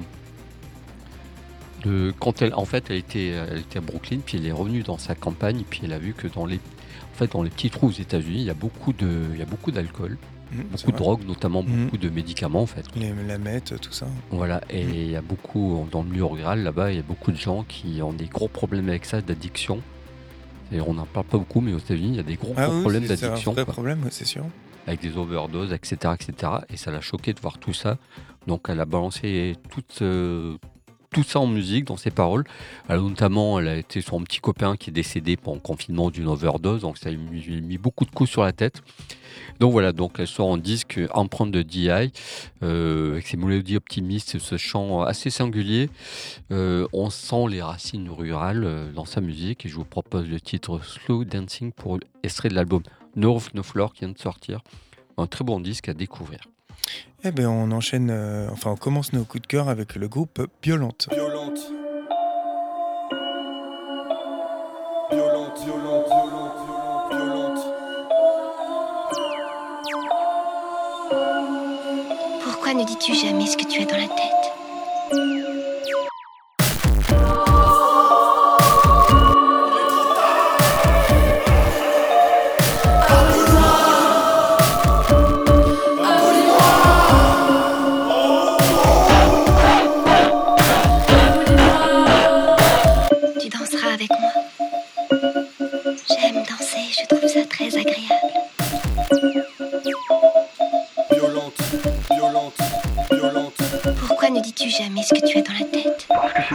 de 1.84 2.14
quand 2.20 2.42
elle, 2.42 2.54
en 2.56 2.66
fait, 2.66 2.86
elle 2.90 2.98
était, 2.98 3.28
elle 3.28 3.60
était 3.60 3.78
à 3.78 3.82
Brooklyn, 3.82 4.20
puis 4.26 4.38
elle 4.38 4.46
est 4.48 4.52
revenue 4.52 4.82
dans 4.84 4.98
sa 4.98 5.14
campagne, 5.16 5.64
puis 5.70 5.82
elle 5.84 5.94
a 5.94 6.00
vu 6.00 6.14
que 6.14 6.28
dans 6.28 6.46
les, 6.46 6.56
en 6.56 7.18
fait, 7.18 7.32
dans 7.34 7.44
les 7.44 7.50
petits 7.52 7.70
trous 7.70 7.88
aux 7.90 7.92
États-Unis, 7.92 8.40
il 8.40 8.46
y 8.46 8.50
a 8.50 8.54
beaucoup 8.56 8.94
de, 8.94 9.26
il 9.34 9.40
y 9.40 9.44
a 9.44 9.46
beaucoup 9.46 9.72
d'alcool, 9.72 10.18
c'est 10.52 10.86
beaucoup 10.88 10.92
de 10.92 10.98
drogue, 10.98 11.28
notamment 11.28 11.62
Mhm. 11.64 11.86
beaucoup 11.86 11.98
de 11.98 12.10
médicaments 12.10 12.62
en 12.62 12.66
fait. 12.66 12.86
Les, 12.96 13.14
la 13.28 13.60
tout 13.62 13.92
ça. 13.92 14.08
Voilà, 14.32 14.62
et 14.70 14.84
Mm. 14.86 14.90
il 14.94 15.12
y 15.12 15.16
a 15.16 15.22
beaucoup, 15.22 15.88
dans 15.92 16.02
le 16.02 16.10
milieu 16.10 16.26
rural, 16.26 16.64
là-bas, 16.64 16.92
il 16.92 16.96
y 16.96 17.00
a 17.00 17.04
beaucoup 17.04 17.32
de 17.32 17.38
gens 17.38 17.64
qui 17.68 18.02
ont 18.02 18.14
des 18.14 18.26
gros 18.28 18.48
problèmes 18.48 18.90
avec 18.90 19.06
ça, 19.06 19.22
d'addiction. 19.22 19.82
Et 20.72 20.82
on 20.82 20.94
n'en 20.94 21.06
parle 21.06 21.26
pas 21.28 21.38
beaucoup, 21.38 21.62
mais 21.62 21.74
aux 21.74 21.78
États-Unis, 21.80 22.10
il 22.10 22.16
y 22.16 22.20
a 22.20 22.24
des 22.24 22.36
gros, 22.36 22.54
Ah 22.58 22.66
gros 22.66 22.76
oui, 22.76 22.82
problèmes 22.82 23.06
c'est 23.08 23.16
c'est 23.18 23.26
un 23.26 23.30
d'addiction, 23.30 23.54
vrai 23.54 23.66
quoi, 23.66 23.74
problème, 23.74 24.02
ouais, 24.04 24.10
c'est 24.12 24.26
sûr. 24.26 24.46
avec 24.88 25.02
des 25.02 25.18
overdoses, 25.18 25.72
etc., 25.74 26.14
etc. 26.20 26.52
Et 26.70 26.78
ça 26.78 26.92
l'a 26.92 27.02
choqué 27.02 27.34
de 27.34 27.40
voir 27.40 27.58
tout 27.58 27.74
ça. 27.74 27.98
Donc 28.48 28.66
elle 28.70 28.80
a 28.80 28.86
balancé 28.86 29.56
tout, 29.70 29.84
euh, 30.02 30.58
tout 31.16 31.24
ça 31.24 31.40
en 31.40 31.48
musique, 31.48 31.86
dans 31.86 31.96
ses 31.96 32.12
paroles. 32.12 32.44
A 32.90 32.98
notamment, 32.98 33.58
elle 33.58 33.70
a 33.70 33.78
été 33.78 34.02
son 34.02 34.22
petit 34.22 34.42
copain 34.42 34.76
qui 34.76 34.90
est 34.90 34.94
décédé 34.94 35.38
pendant 35.38 35.56
le 35.56 35.62
confinement 35.62 36.10
d'une 36.10 36.28
overdose, 36.28 36.82
donc 36.82 36.98
ça 36.98 37.10
lui 37.10 37.18
a 37.18 37.62
mis, 37.62 37.78
beaucoup 37.78 38.04
de 38.04 38.12
coups 38.12 38.30
sur 38.30 38.44
la 38.44 38.52
tête. 38.52 38.84
Donc 39.62 39.72
voilà, 39.72 39.94
donc 39.94 40.16
elle 40.20 40.28
sort 40.28 40.48
en 40.48 40.58
disque 40.58 41.00
empreinte 41.14 41.52
de 41.52 41.62
DI, 41.62 42.12
euh, 42.64 43.14
avec 43.14 43.28
ses 43.28 43.38
mélodies 43.38 43.78
optimistes 43.78 44.40
ce 44.40 44.58
chant 44.58 45.04
assez 45.04 45.30
singulier. 45.30 45.90
Euh, 46.52 46.86
on 46.92 47.10
sent 47.10 47.46
les 47.50 47.62
racines 47.62 48.10
rurales 48.10 48.66
euh, 48.66 48.92
dans 48.92 49.06
sa 49.06 49.22
musique 49.22 49.66
et 49.66 49.70
je 49.70 49.76
vous 49.76 49.86
propose 49.86 50.28
le 50.28 50.42
titre 50.42 50.82
Slow 50.84 51.24
Dancing 51.24 51.72
pour 51.72 51.98
extrait 52.24 52.50
de 52.50 52.56
l'album 52.56 52.84
No 53.16 53.32
Roof 53.32 53.54
No 53.54 53.64
Floor 53.64 53.94
qui 53.94 54.02
vient 54.02 54.10
de 54.10 54.20
sortir. 54.20 54.60
Un 55.18 55.28
très 55.28 55.46
bon 55.46 55.62
disque 55.62 55.88
à 55.88 55.94
découvrir. 55.94 56.42
Eh 57.28 57.32
ben, 57.32 57.48
on 57.48 57.72
enchaîne, 57.72 58.12
euh, 58.12 58.48
enfin, 58.52 58.70
on 58.70 58.76
commence 58.76 59.12
nos 59.12 59.24
coups 59.24 59.42
de 59.42 59.48
cœur 59.48 59.68
avec 59.68 59.96
le 59.96 60.08
groupe 60.08 60.48
Violente. 60.62 61.08
Violente. 61.12 61.58
Violente, 65.12 65.60
violente, 65.66 66.06
violente, 66.06 67.10
violente. 67.12 67.60
Pourquoi 72.44 72.76
ne 72.76 72.84
dis-tu 72.86 73.16
jamais 73.16 73.48
ce 73.48 73.58
que 73.58 73.66
tu 73.66 73.82
as 73.82 73.86
dans 73.86 73.98
la 73.98 74.08
tête? 74.08 75.45
Trouve 97.76 97.82
ça 97.82 97.82
très 97.82 97.82
agréable. 97.82 98.32
Violente, 101.12 101.54
violente, 102.12 102.54
violente. 103.12 103.54
Pourquoi 104.08 104.30
ne 104.30 104.40
dis-tu 104.40 104.70
jamais 104.70 105.04
ce 105.04 105.14
que 105.14 105.26
tu 105.26 105.38
as 105.40 105.42
dans 105.42 105.54
la 105.54 105.66
tête? 105.66 106.08
Parce 106.10 106.34
que, 106.34 106.54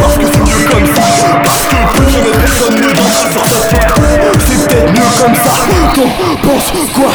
parce 0.00 0.16
que 0.16 0.26
c'est 0.26 0.38
mieux 0.38 0.64
comme 0.70 0.86
ça. 0.86 1.02
Parce 1.42 1.64
que 1.66 1.76
plus 1.96 2.10
jamais 2.12 2.30
personne 2.30 2.74
ne 2.76 2.92
dansera 2.92 3.28
sur 3.30 3.46
cette 3.46 3.70
terre. 3.70 3.94
C'est 4.46 4.68
peut-être 4.68 4.92
mieux 4.92 5.10
comme 5.20 5.34
ça. 5.36 5.50
T'en 5.94 6.08
penses 6.48 6.72
quoi? 6.94 7.12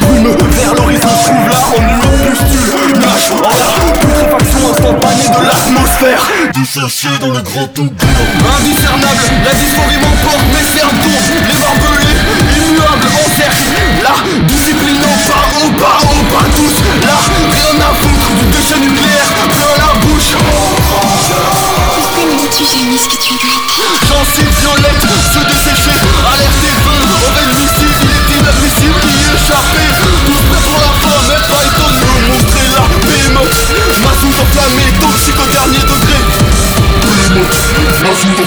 Brume 0.00 0.34
vers 0.50 0.74
l'horizon, 0.74 1.08
trouve 1.08 1.48
la 1.48 1.56
en 1.56 1.80
numéro 1.80 2.16
pustule. 2.30 2.98
Nuage 2.98 3.30
en 3.30 3.40
l'air, 3.48 3.68
putréfaction 3.92 4.62
instantanée 4.70 5.28
de 5.28 5.40
l'atmosphère. 5.46 6.22
Dissocié 6.52 7.10
dans 7.20 7.28
le 7.28 7.42
grand 7.42 7.66
tourbillon. 7.68 8.26
Indiscernable, 8.58 9.24
la 9.44 9.54
dysphorie 9.54 9.98
m'emporte, 9.98 10.46
mes 10.52 10.66
cernes 10.78 10.98
tournent. 10.98 11.28
Les 11.48 11.58
barbelés, 11.62 12.18
immuables 12.58 13.06
en 13.06 13.26
cercle. 13.36 13.70
La 14.02 14.14
discipline 14.46 14.77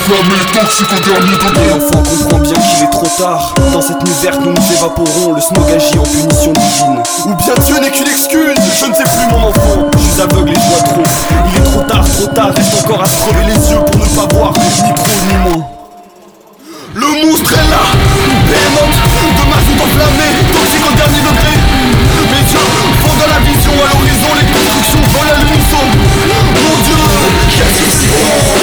toxique 0.08 0.88
au 0.92 1.00
dernier 1.00 1.32
degré. 1.32 1.70
L'enfant 1.70 2.04
comprend 2.04 2.40
bien 2.40 2.54
qu'il 2.54 2.84
est 2.84 2.90
trop 2.90 3.08
tard. 3.18 3.54
Dans 3.72 3.82
cette 3.82 4.04
nuit 4.04 4.14
verte, 4.22 4.40
nous 4.42 4.54
nous 4.54 4.74
évaporons, 4.74 5.34
le 5.34 5.42
smog 5.42 5.70
agit 5.76 5.98
en 5.98 6.04
punition 6.04 6.54
divine. 6.54 7.04
Ou 7.26 7.36
bien 7.36 7.54
Dieu 7.66 7.80
n'est 7.80 7.92
qu'une 7.92 8.08
excuse, 8.08 8.56
je 8.80 8.86
ne 8.86 8.94
sais 8.94 9.04
plus 9.04 9.28
mon 9.32 9.48
enfant. 9.50 9.90
Je 9.98 10.12
suis 10.12 10.22
aveugle 10.22 10.52
et 10.52 10.56
je 10.56 10.68
vois 10.68 10.84
trop. 10.84 11.04
Il 11.50 11.58
est 11.58 11.64
trop 11.64 11.82
tard, 11.82 12.04
trop 12.04 12.28
tard, 12.28 12.52
reste 12.56 12.86
encore 12.86 13.04
à 13.04 13.08
se 13.08 13.18
crever 13.18 13.46
les 13.46 13.72
yeux 13.72 13.82
pour 13.86 14.00
ne 14.00 14.06
pas 14.06 14.36
voir 14.36 14.54
ni 14.54 14.94
trop 14.94 15.26
ni 15.28 15.38
moins. 15.50 15.66
Le 16.94 17.08
monstre 17.08 17.54
est 17.54 17.70
là, 17.72 17.84
bémote 18.52 18.92
de 18.92 19.44
ma 19.48 19.60
soupe 19.64 19.82
enflammée, 19.82 20.34
toxique 20.52 20.84
au 20.84 20.94
dernier 20.94 21.22
degré. 21.22 21.54
Mes 22.32 22.44
yeux 22.52 22.68
font 23.02 23.16
dans 23.16 23.32
la 23.32 23.40
vision 23.48 23.72
à 23.80 23.88
l'horizon, 23.94 24.32
les 24.36 24.48
constructions 24.52 25.00
volent 25.14 25.32
à 25.32 25.38
l'unisson. 25.40 25.84
Mon 26.52 26.76
Dieu, 26.84 27.00
qu'est-ce 27.50 27.80
que 27.80 27.92
c'est 27.92 28.12
bon 28.12 28.61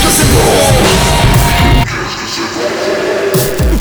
qu'est-ce 0.00 0.16
que 0.16 0.24
c'est 0.24 0.32
bon 0.32 0.40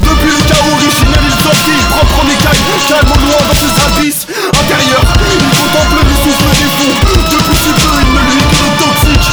Depuis 0.04 0.32
le 0.36 0.42
chaos, 0.48 0.76
riche, 0.80 1.04
même 1.08 1.26
ils 1.26 1.40
sortis, 1.44 1.80
propre 1.90 2.20
en 2.20 2.28
écaille, 2.28 2.64
calme 2.88 3.12
au 3.14 3.20
noir 3.26 3.40
versus 3.48 3.72
radis 3.72 4.18
Intérieur, 4.60 5.04
ils 5.40 5.54
contemplent 5.56 6.04
les 6.04 6.18
souffles 6.20 6.52
des 6.56 6.68
fous. 6.76 6.96
Depuis 7.32 7.58
si 7.58 7.72
peu, 7.72 7.94
une 8.04 8.14
logique 8.20 8.52
toxique. 8.80 9.28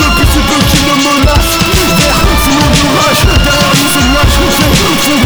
Depuis 0.00 0.26
si 0.32 0.40
peu, 0.48 0.60
qui 0.70 0.80
me 0.80 0.94
menace. 0.96 1.52
Vers, 1.98 2.20
sinon 2.44 2.68
l'orage, 2.80 3.22
derrière 3.44 3.74
nous 3.76 3.90
se 3.90 4.00
lâche, 4.14 4.36
c'est 4.56 4.72
fou, 4.80 5.16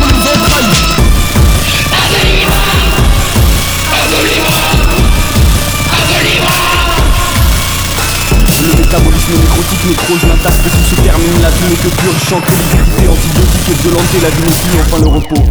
Alcoolisme 8.94 9.32
nécrotique, 9.32 9.84
nécrose, 9.86 10.22
l'intact, 10.22 10.62
tout 10.62 10.84
se 10.84 10.94
termine, 11.02 11.42
la 11.42 11.50
vie 11.50 11.64
n'est 11.68 11.74
que 11.74 11.88
pure 11.88 12.14
tranquillité, 12.26 13.08
antibiotique 13.10 13.68
et 13.68 13.82
violente, 13.82 14.14
la 14.22 14.30
vie 14.30 14.42
plus 14.44 14.80
enfin 14.86 14.98
le 15.00 15.08
repos. 15.08 15.42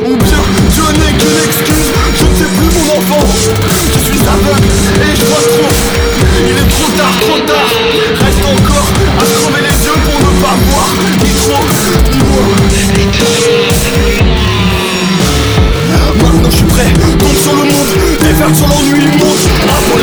Ou 0.00 0.16
bien 0.16 0.42
je 0.70 0.84
n'ai 0.96 1.12
qu'une 1.18 1.40
excuse, 1.44 1.92
je 2.14 2.24
ne 2.24 2.34
sais 2.36 2.50
plus 2.56 2.70
mon 2.72 2.86
enfant. 2.96 3.24
Je 3.66 4.00
suis 4.00 4.20
aveugle 4.20 4.64
et 4.64 5.14
je 5.14 5.24
vois 5.26 5.42
trop. 5.42 5.68
Il 6.40 6.56
est 6.56 6.68
trop 6.70 6.90
tard, 6.96 7.14
trop 7.20 7.40
tard. 7.40 7.70
Reste 8.24 8.44
encore 8.44 8.90
à 9.18 9.24
crever 9.24 9.60
les 9.60 9.76
yeux 9.84 9.98
pour 10.04 10.18
ne 10.20 10.32
pas 10.40 10.56
voir 10.70 10.88
Ni 11.22 11.32
trop, 11.34 11.64
ni 12.12 12.18
moins 12.18 12.56
Maintenant 16.22 16.50
je 16.50 16.56
suis 16.56 16.64
prêt, 16.64 16.92
tombe 17.18 17.36
sur 17.36 17.54
le 17.56 17.65
monde 18.38 18.46
Déferle 18.46 18.54
sur 18.54 18.68
l'ennui, 18.68 19.95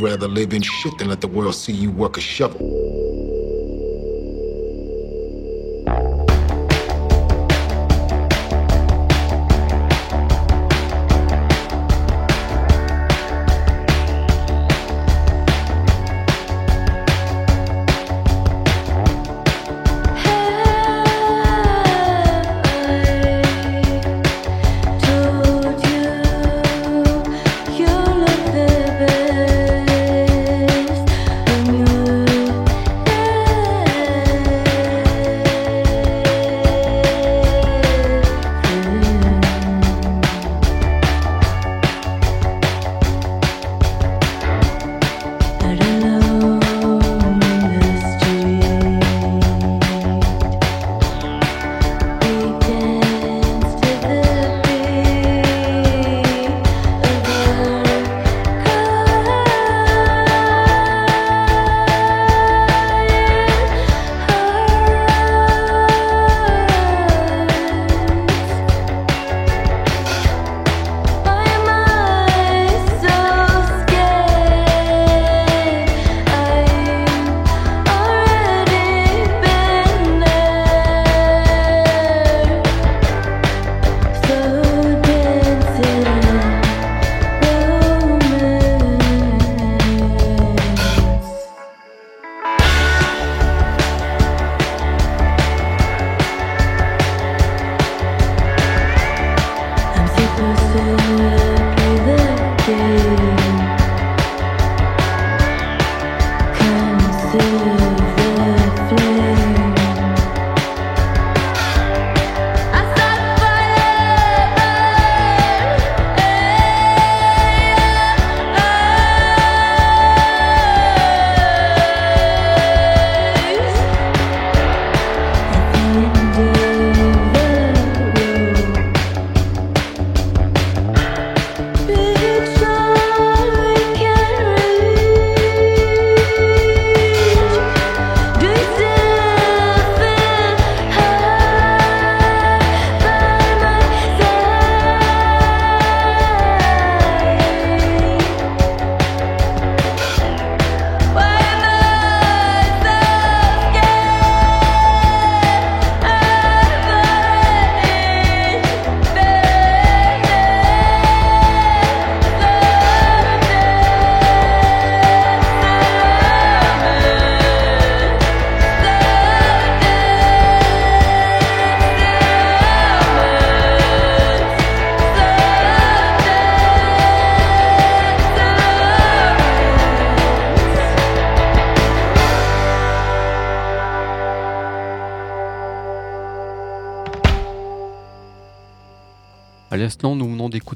rather 0.00 0.28
live 0.28 0.52
in 0.52 0.62
shit 0.62 0.96
than 0.98 1.08
let 1.08 1.20
the 1.20 1.28
world 1.28 1.54
see 1.54 1.72
you 1.72 1.90
work 1.90 2.16
a 2.16 2.20
shovel. 2.20 2.89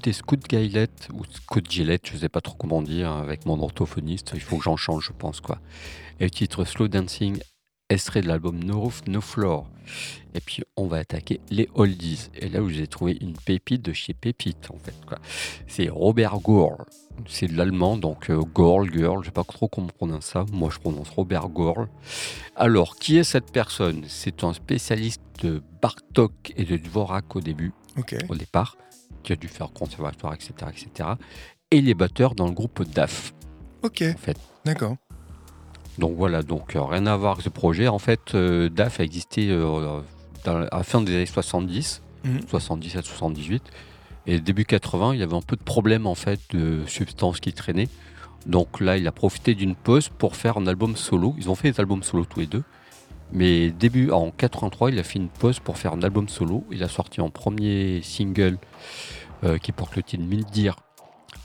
D'écouter 0.05 0.13
Scoot 0.13 0.51
Gillette, 0.51 1.09
ou 1.15 1.25
Scoot 1.25 1.71
Gillette, 1.71 2.11
je 2.13 2.19
sais 2.19 2.29
pas 2.29 2.41
trop 2.41 2.57
comment 2.57 2.83
dire, 2.83 3.11
avec 3.11 3.47
mon 3.47 3.61
orthophoniste, 3.63 4.33
il 4.35 4.41
faut 4.41 4.59
que 4.59 4.65
j'en 4.65 4.77
change, 4.77 5.07
je 5.07 5.13
pense, 5.13 5.41
quoi. 5.41 5.59
Et 6.21 6.25
le 6.25 6.31
titre 6.31 6.65
Slow 6.65 6.89
Dancing, 6.89 7.39
extrait 7.89 8.21
de 8.21 8.29
l'album 8.29 8.63
No 8.63 8.81
Roof, 8.81 9.03
No 9.07 9.21
Floor. 9.21 9.67
Et 10.35 10.41
puis, 10.41 10.63
on 10.77 10.87
va 10.87 10.99
attaquer 10.99 11.41
les 11.51 11.69
oldies. 11.75 12.29
Et 12.35 12.49
là 12.49 12.61
où 12.63 12.69
j'ai 12.69 12.87
trouvé 12.87 13.17
une 13.21 13.35
pépite 13.35 13.83
de 13.83 13.93
chez 13.93 14.15
Pépite, 14.15 14.71
en 14.71 14.79
fait, 14.79 14.95
quoi. 15.07 15.19
C'est 15.67 15.89
Robert 15.89 16.39
Gourl. 16.39 16.85
C'est 17.27 17.47
de 17.47 17.57
l'allemand, 17.57 17.97
donc 17.97 18.29
euh, 18.29 18.41
Gourl, 18.41 18.91
Girl, 18.93 19.21
je 19.23 19.27
sais 19.27 19.33
pas 19.33 19.45
trop 19.45 19.69
comment 19.69 19.87
on 19.87 19.97
prononce 19.97 20.27
ça. 20.27 20.45
Moi, 20.53 20.69
je 20.71 20.81
prononce 20.81 21.09
Robert 21.11 21.49
Gourl. 21.49 21.89
Alors, 22.57 22.97
qui 22.97 23.17
est 23.17 23.25
cette 23.25 23.53
personne? 23.53 24.05
C'est 24.09 24.45
un 24.45 24.53
spécialiste 24.53 25.23
de 25.43 25.63
Bartok 25.81 26.53
et 26.57 26.65
de 26.65 26.77
Dvorak 26.77 27.37
au 27.37 27.41
début, 27.41 27.73
au 28.29 28.35
départ, 28.35 28.77
qui 29.25 29.33
a 29.33 29.37
dû 29.37 29.49
faire 29.49 29.73
conservatoire, 29.73 30.35
etc., 30.35 30.53
etc. 30.71 31.09
Et 31.73 31.81
les 31.81 31.95
batteurs 31.95 32.35
dans 32.37 32.47
le 32.47 32.53
groupe 32.53 32.85
DAF, 32.85 33.35
Ok. 33.83 34.03
en 34.03 34.19
fait. 34.19 34.37
D'accord. 34.65 34.97
Donc 35.99 36.15
voilà, 36.17 36.43
donc 36.43 36.77
euh, 36.77 36.83
rien 36.83 37.07
à 37.07 37.17
voir 37.17 37.33
avec 37.33 37.45
ce 37.45 37.49
projet. 37.49 37.89
En 37.89 37.99
fait, 37.99 38.35
euh, 38.35 38.69
DAF 38.69 39.01
a 39.01 39.05
existé 39.05 39.49
euh, 39.51 40.01
dans- 40.45 40.57
à 40.71 40.77
la 40.79 40.83
fin 40.85 41.01
des 41.01 41.15
années 41.15 41.27
70, 41.27 42.03
Mhm. 42.25 42.41
77, 42.49 43.05
78. 43.05 43.63
Et 44.27 44.41
début 44.41 44.65
80, 44.65 45.13
il 45.15 45.21
y 45.21 45.23
avait 45.23 45.35
un 45.37 45.43
peu 45.43 45.57
de 45.57 45.63
problème 45.63 46.07
en 46.07 46.15
fait 46.15 46.41
de 46.53 46.81
substances 46.87 47.41
qui 47.41 47.53
traînaient. 47.53 47.89
Donc 48.47 48.81
là, 48.81 48.97
il 48.97 49.07
a 49.07 49.13
profité 49.13 49.55
d'une 49.55 49.75
pause 49.75 50.09
pour 50.09 50.35
faire 50.37 50.57
un 50.59 50.67
album 50.67 50.97
solo. 50.97 51.35
Ils 51.39 51.49
ont 51.51 51.55
fait 51.55 51.71
des 51.73 51.81
albums 51.81 52.03
solo 52.03 52.25
tous 52.25 52.41
les 52.41 52.47
deux. 52.47 52.63
Mais 53.33 53.71
début 53.71 54.11
en 54.11 54.31
83, 54.31 54.91
il 54.91 54.99
a 54.99 55.03
fait 55.03 55.19
une 55.19 55.29
pause 55.29 55.59
pour 55.61 55.77
faire 55.79 55.93
un 55.93 56.03
album 56.03 56.29
solo. 56.29 56.65
Il 56.71 56.83
a 56.83 56.89
sorti 56.89 57.21
en 57.21 57.31
premier 57.31 58.01
single 58.03 58.59
euh, 59.45 59.59
qui 59.59 59.73
porte 59.73 59.97
le 59.97 60.03
titre 60.03 60.25
Mildir 60.25 60.77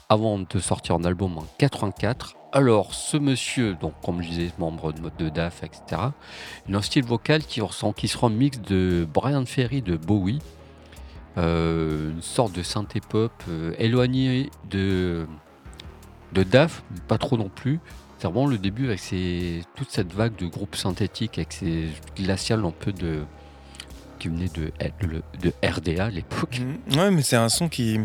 avant 0.10 0.40
de 0.40 0.60
sortir 0.60 0.96
un 0.96 1.04
album 1.04 1.38
en 1.38 1.46
84. 1.58 2.36
Alors, 2.52 2.94
ce 2.94 3.18
monsieur, 3.18 3.76
donc 3.76 3.94
comme 4.04 4.22
je 4.22 4.30
disais, 4.30 4.52
membre 4.58 4.92
de 4.92 5.02
de 5.18 5.30
DAF, 5.30 5.64
etc., 5.64 6.02
il 6.68 6.76
a 6.76 6.78
un 6.78 6.82
style 6.82 7.04
vocal 7.04 7.44
qui, 7.44 7.62
ressent, 7.62 7.94
qui 7.94 8.08
sera 8.08 8.28
un 8.28 8.32
mix 8.32 8.60
de 8.60 9.08
Brian 9.12 9.46
Ferry 9.46 9.82
de 9.82 9.98
Bowie, 9.98 10.40
euh, 11.38 12.12
une 12.12 12.22
sorte 12.22 12.54
de 12.54 12.64
synthé 12.64 13.02
pop 13.02 13.32
euh, 13.50 13.74
éloigné 13.78 14.50
de, 14.70 15.28
de 16.34 16.44
DAF, 16.44 16.84
pas 17.08 17.18
trop 17.18 17.38
non 17.38 17.50
plus. 17.50 17.80
C'est 18.18 18.28
vraiment 18.28 18.48
le 18.48 18.58
début 18.58 18.88
avec 18.88 19.02
toute 19.76 19.92
cette 19.92 20.14
vague 20.14 20.36
de 20.36 20.48
groupes 20.48 20.76
synthétiques, 20.76 21.38
avec 21.38 21.54
ces 21.54 21.90
glaciales 22.16 22.66
un 22.66 22.72
peu 22.72 22.92
de 22.92 23.24
qui 24.20 24.28
venait 24.28 24.50
de, 24.50 24.72
de, 25.42 25.54
RDA 25.68 26.06
à 26.06 26.10
l'époque. 26.10 26.60
Mhm. 26.60 27.00
Ouais, 27.00 27.12
mais 27.12 27.22
c'est 27.22 27.36
un 27.36 27.50
son 27.50 27.70
qui, 27.70 28.00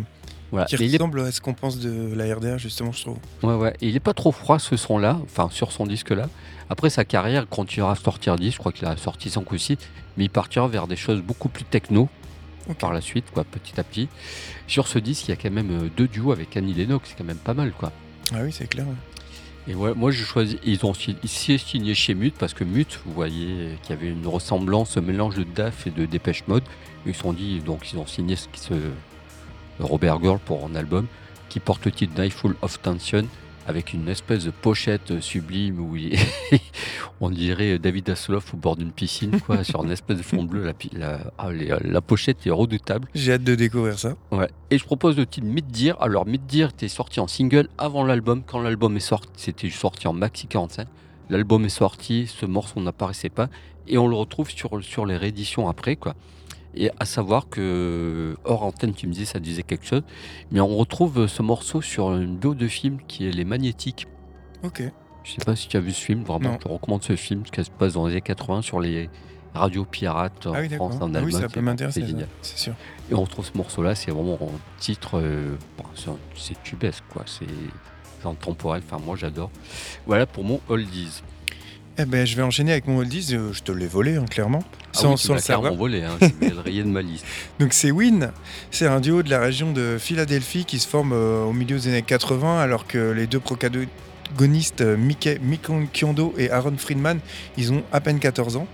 Voilà. 0.50 0.66
qui 0.66 0.76
il 0.76 0.82
est 0.94 0.96
ressemble 0.96 1.20
à 1.20 1.32
ce 1.32 1.40
qu'on 1.40 1.54
pense 1.54 1.78
de 1.78 2.14
la 2.14 2.34
RDA, 2.34 2.56
justement, 2.58 2.92
je 2.92 3.02
trouve. 3.02 3.18
Ouais, 3.42 3.54
ouais. 3.54 3.74
Et 3.80 3.88
il 3.88 3.96
est 3.96 4.00
pas 4.00 4.14
trop 4.14 4.32
froid 4.32 4.58
ce 4.58 4.76
son-là, 4.76 5.18
enfin 5.24 5.48
sur 5.50 5.72
son 5.72 5.86
disque-là. 5.86 6.28
Après 6.70 6.88
sa 6.88 7.04
carrière, 7.04 7.42
il 7.42 7.48
continuera 7.54 7.92
à 7.92 7.96
sortir 7.96 8.36
10, 8.36 8.52
je 8.52 8.58
crois 8.58 8.72
qu'il 8.72 8.86
a 8.86 8.96
sorti 8.96 9.28
5 9.28 9.52
aussi, 9.52 9.76
mais 10.16 10.24
il 10.24 10.30
partira 10.30 10.66
vers 10.68 10.86
des 10.86 10.96
choses 10.96 11.20
beaucoup 11.20 11.48
plus 11.50 11.64
techno 11.64 12.08
par 12.78 12.92
la 12.94 13.02
suite, 13.02 13.26
quoi, 13.32 13.44
petit 13.44 13.78
à 13.78 13.84
petit. 13.84 14.08
Sur 14.66 14.88
ce 14.88 14.98
disque, 14.98 15.28
il 15.28 15.32
y 15.32 15.34
a 15.34 15.36
quand 15.36 15.50
même 15.50 15.70
euh, 15.70 15.88
deux 15.94 16.08
duos 16.08 16.32
avec 16.32 16.56
Annie 16.56 16.72
Lennox, 16.72 17.10
c'est 17.10 17.18
quand 17.18 17.24
même 17.24 17.36
pas 17.36 17.52
mal, 17.52 17.72
quoi. 17.72 17.92
Ah 18.32 18.38
oui, 18.42 18.50
c'est 18.50 18.66
clair. 18.66 18.86
ouais. 18.86 18.94
Et 19.66 19.74
ouais, 19.74 19.94
moi, 19.94 20.10
je 20.10 20.22
choisis. 20.24 20.58
Ils 20.64 20.84
ont 20.84 20.92
signé 20.94 21.94
chez 21.94 22.14
Mute 22.14 22.34
parce 22.38 22.52
que 22.52 22.64
Mute, 22.64 23.00
vous 23.06 23.12
voyez, 23.12 23.78
qu'il 23.82 23.94
y 23.94 23.98
avait 23.98 24.10
une 24.10 24.26
ressemblance, 24.26 24.96
un 24.96 25.00
mélange 25.00 25.36
de 25.36 25.44
DAF 25.44 25.86
et 25.86 25.90
de 25.90 26.04
Dépêche 26.04 26.44
Mode. 26.48 26.64
Ils 27.06 27.14
se 27.14 27.20
sont 27.20 27.32
dit, 27.32 27.60
donc, 27.60 27.92
ils 27.92 27.98
ont 27.98 28.06
signé 28.06 28.36
ce 28.36 28.74
Robert 29.80 30.20
Girl 30.22 30.38
pour 30.38 30.66
un 30.66 30.74
album 30.74 31.06
qui 31.48 31.60
porte 31.60 31.84
le 31.84 31.92
titre 31.92 32.20
Nightfall 32.20 32.54
of 32.62 32.80
Tension 32.82 33.26
avec 33.66 33.92
une 33.94 34.08
espèce 34.08 34.44
de 34.44 34.50
pochette 34.50 35.20
sublime 35.20 35.80
où 35.80 35.96
il- 35.96 36.18
on 37.20 37.30
dirait 37.30 37.78
David 37.78 38.10
Hasselhoff 38.10 38.52
au 38.54 38.56
bord 38.56 38.76
d'une 38.76 38.92
piscine, 38.92 39.40
quoi, 39.40 39.64
sur 39.64 39.82
une 39.84 39.90
espèce 39.90 40.18
de 40.18 40.22
fond 40.22 40.42
bleu. 40.44 40.64
La, 40.64 40.74
pi- 40.74 40.90
la, 40.92 41.18
ah, 41.38 41.50
les- 41.50 41.74
la 41.82 42.00
pochette 42.00 42.46
est 42.46 42.50
redoutable. 42.50 43.08
J'ai 43.14 43.32
hâte 43.32 43.44
de 43.44 43.54
découvrir 43.54 43.98
ça. 43.98 44.14
Ouais. 44.30 44.48
Et 44.70 44.78
je 44.78 44.84
propose 44.84 45.16
le 45.16 45.26
titre 45.26 45.46
Middir. 45.46 45.96
Alors 46.00 46.26
Middir 46.26 46.68
était 46.70 46.88
sorti 46.88 47.20
en 47.20 47.26
single 47.26 47.68
avant 47.78 48.04
l'album. 48.04 48.42
Quand 48.46 48.60
l'album 48.60 48.96
est 48.96 49.00
sorti, 49.00 49.28
c'était 49.36 49.70
sorti 49.70 50.06
en 50.08 50.12
maxi 50.12 50.46
45. 50.46 50.86
L'album 51.30 51.64
est 51.64 51.68
sorti, 51.70 52.26
ce 52.26 52.44
morceau 52.44 52.80
n'apparaissait 52.80 53.30
pas 53.30 53.48
et 53.88 53.96
on 53.98 54.08
le 54.08 54.14
retrouve 54.16 54.50
sur, 54.50 54.82
sur 54.84 55.06
les 55.06 55.16
rééditions 55.16 55.68
après 55.68 55.96
quoi. 55.96 56.14
Et 56.76 56.90
à 56.98 57.04
savoir 57.04 57.48
que 57.48 58.36
hors 58.44 58.62
antenne, 58.64 58.94
tu 58.94 59.06
me 59.06 59.12
disais 59.12 59.24
ça 59.26 59.38
disait 59.38 59.62
quelque 59.62 59.86
chose, 59.86 60.02
mais 60.50 60.60
on 60.60 60.76
retrouve 60.76 61.26
ce 61.26 61.42
morceau 61.42 61.80
sur 61.80 62.12
une 62.14 62.36
BO 62.36 62.54
de 62.54 62.66
film 62.68 62.98
qui 63.06 63.28
est 63.28 63.30
Les 63.30 63.44
Magnétiques. 63.44 64.06
Ok. 64.62 64.82
Je 65.22 65.30
sais 65.32 65.44
pas 65.44 65.56
si 65.56 65.68
tu 65.68 65.76
as 65.76 65.80
vu 65.80 65.92
ce 65.92 66.00
film, 66.04 66.22
vraiment, 66.24 66.50
Non. 66.50 66.54
je 66.54 66.64
te 66.64 66.68
recommande 66.68 67.02
ce 67.02 67.16
film, 67.16 67.40
parce 67.40 67.50
qu'elle 67.52 67.64
se 67.64 67.70
passe 67.70 67.94
dans 67.94 68.06
les 68.06 68.12
années 68.12 68.20
80 68.20 68.60
sur 68.62 68.80
les 68.80 69.08
radios 69.54 69.84
pirates 69.84 70.46
en 70.46 70.52
Ah 70.54 70.60
oui. 70.60 70.68
France, 70.68 70.96
en 70.96 71.00
Ah 71.02 71.04
Allemagne. 71.04 71.24
oui, 71.26 71.32
ça 71.32 71.48
peut 71.48 71.60
m'intéresser, 71.60 72.00
c'est 72.00 72.06
ça, 72.06 72.10
génial. 72.12 72.28
c'est 72.42 72.58
sûr. 72.58 72.74
Et 73.10 73.14
on 73.14 73.22
retrouve 73.22 73.46
ce 73.46 73.56
morceau-là, 73.56 73.94
c'est 73.94 74.10
vraiment 74.10 74.34
un 74.42 74.58
titre, 74.80 75.18
euh, 75.20 75.54
bon, 75.78 75.84
c'est 76.34 76.62
tubesque, 76.62 77.04
quoi. 77.08 77.22
C'est 77.26 77.46
c'est 78.20 78.28
intemporel, 78.30 78.82
enfin 78.86 78.98
moi 79.04 79.16
j'adore. 79.16 79.50
Voilà 80.06 80.24
pour 80.26 80.44
mon 80.44 80.58
oldies. 80.70 81.22
Eh 81.96 82.04
ben, 82.06 82.26
je 82.26 82.34
vais 82.36 82.42
enchaîner 82.42 82.72
avec 82.72 82.88
mon 82.88 82.98
oldies. 82.98 83.36
Je 83.52 83.62
te 83.62 83.70
l'ai 83.70 83.86
volé, 83.86 84.16
hein, 84.16 84.24
clairement. 84.28 84.64
Ah 84.64 84.98
Sans, 84.98 85.10
oui, 85.10 85.16
tu 85.20 85.26
sans 85.28 85.34
le 85.34 85.38
savoir. 85.40 85.74
volé, 85.74 86.02
hein, 86.02 86.16
je 86.20 86.26
vais 86.40 86.52
le 86.52 86.60
rayer 86.60 86.82
de 86.82 86.88
ma 86.88 87.02
liste. 87.02 87.24
Donc 87.60 87.72
c'est 87.72 87.90
Win, 87.92 88.30
c'est 88.70 88.86
un 88.86 89.00
duo 89.00 89.22
de 89.22 89.30
la 89.30 89.40
région 89.40 89.72
de 89.72 89.96
Philadelphie 89.98 90.64
qui 90.64 90.78
se 90.80 90.88
forme 90.88 91.12
euh, 91.12 91.44
au 91.44 91.52
milieu 91.52 91.76
des 91.78 91.88
années 91.88 92.02
80 92.02 92.60
alors 92.60 92.86
que 92.86 93.12
les 93.12 93.26
deux 93.28 93.38
protagonistes 93.40 94.80
euh, 94.80 94.96
Mickey, 94.96 95.38
Mick 95.42 95.62
Kyondo 95.92 96.34
et 96.36 96.50
Aaron 96.50 96.76
Friedman, 96.76 97.18
ils 97.56 97.72
ont 97.72 97.82
à 97.92 98.00
peine 98.00 98.18
14 98.18 98.56
ans. 98.56 98.66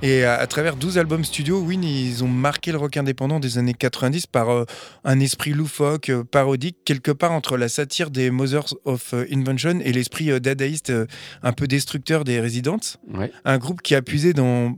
Et 0.00 0.22
à, 0.22 0.34
à 0.34 0.46
travers 0.46 0.76
12 0.76 0.96
albums 0.98 1.24
studio, 1.24 1.60
Win, 1.60 1.82
ils 1.82 2.22
ont 2.22 2.28
marqué 2.28 2.70
le 2.70 2.78
rock 2.78 2.96
indépendant 2.96 3.40
des 3.40 3.58
années 3.58 3.74
90 3.74 4.28
par 4.28 4.50
euh, 4.50 4.64
un 5.04 5.18
esprit 5.18 5.52
loufoque, 5.52 6.10
euh, 6.10 6.22
parodique, 6.22 6.76
quelque 6.84 7.10
part 7.10 7.32
entre 7.32 7.56
la 7.56 7.68
satire 7.68 8.10
des 8.10 8.30
Mothers 8.30 8.74
of 8.84 9.12
euh, 9.12 9.26
Invention 9.32 9.80
et 9.80 9.92
l'esprit 9.92 10.40
dadaïste 10.40 10.92
un 11.42 11.52
peu 11.52 11.66
destructeur 11.66 12.22
des 12.22 12.40
Residents. 12.40 12.78
Ouais. 13.12 13.32
Un 13.44 13.58
groupe 13.58 13.82
qui 13.82 13.96
a 13.96 14.02
puisé 14.02 14.32
dans 14.34 14.76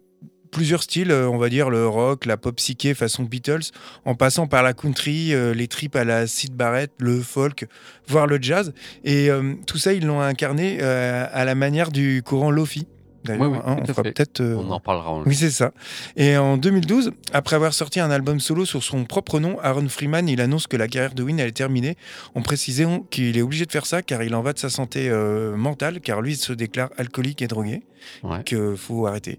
plusieurs 0.50 0.82
styles, 0.82 1.12
on 1.12 1.38
va 1.38 1.48
dire 1.48 1.70
le 1.70 1.86
rock, 1.86 2.26
la 2.26 2.36
pop 2.36 2.56
psyché 2.56 2.94
façon 2.94 3.24
Beatles, 3.24 3.70
en 4.04 4.14
passant 4.14 4.46
par 4.46 4.62
la 4.62 4.72
country, 4.72 5.32
euh, 5.32 5.54
les 5.54 5.68
tripes 5.68 5.96
à 5.96 6.04
la 6.04 6.26
Sid 6.26 6.54
Barrett, 6.54 6.90
le 6.98 7.20
folk, 7.20 7.66
voire 8.06 8.26
le 8.26 8.38
jazz. 8.40 8.72
Et 9.04 9.30
euh, 9.30 9.54
tout 9.66 9.78
ça, 9.78 9.92
ils 9.92 10.04
l'ont 10.04 10.20
incarné 10.20 10.78
euh, 10.80 11.26
à 11.32 11.44
la 11.44 11.54
manière 11.54 11.90
du 11.90 12.22
courant 12.24 12.50
Lofi. 12.50 12.86
D'ailleurs, 13.24 13.66
hein, 13.68 13.76
on 13.82 13.86
fera 13.86 14.02
peut-être. 14.02 14.40
euh, 14.40 14.56
On 14.56 14.70
en 14.70 14.80
parlera 14.80 15.10
en 15.10 15.22
oui, 15.24 15.34
c'est 15.34 15.50
ça. 15.50 15.72
Et 16.16 16.36
en 16.38 16.56
2012, 16.56 17.12
après 17.32 17.56
avoir 17.56 17.74
sorti 17.74 18.00
un 18.00 18.10
album 18.10 18.40
solo 18.40 18.64
sur 18.64 18.82
son 18.82 19.04
propre 19.04 19.40
nom, 19.40 19.58
Aaron 19.60 19.88
Freeman, 19.88 20.28
il 20.28 20.40
annonce 20.40 20.66
que 20.66 20.76
la 20.76 20.88
carrière 20.88 21.12
de 21.14 21.22
Win 21.22 21.38
elle 21.38 21.48
est 21.48 21.52
terminée, 21.52 21.96
en 22.34 22.40
précisant 22.42 23.00
qu'il 23.10 23.36
est 23.36 23.42
obligé 23.42 23.66
de 23.66 23.72
faire 23.72 23.84
ça 23.86 24.00
car 24.02 24.22
il 24.22 24.34
en 24.34 24.40
va 24.42 24.52
de 24.54 24.58
sa 24.58 24.70
santé 24.70 25.08
euh, 25.10 25.54
mentale, 25.56 26.00
car 26.00 26.22
lui 26.22 26.32
il 26.32 26.36
se 26.36 26.52
déclare 26.54 26.90
alcoolique 26.96 27.42
et 27.42 27.46
drogué, 27.46 27.82
Ouais. 28.22 28.42
qu'il 28.44 28.76
faut 28.76 29.06
arrêter. 29.06 29.38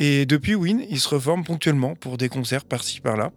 Et 0.00 0.26
depuis 0.26 0.54
Win, 0.54 0.84
il 0.90 1.00
se 1.00 1.08
reforme 1.08 1.42
ponctuellement 1.44 1.94
pour 1.96 2.18
des 2.18 2.28
concerts 2.28 2.64
par-ci 2.64 3.00
par-là. 3.00 3.32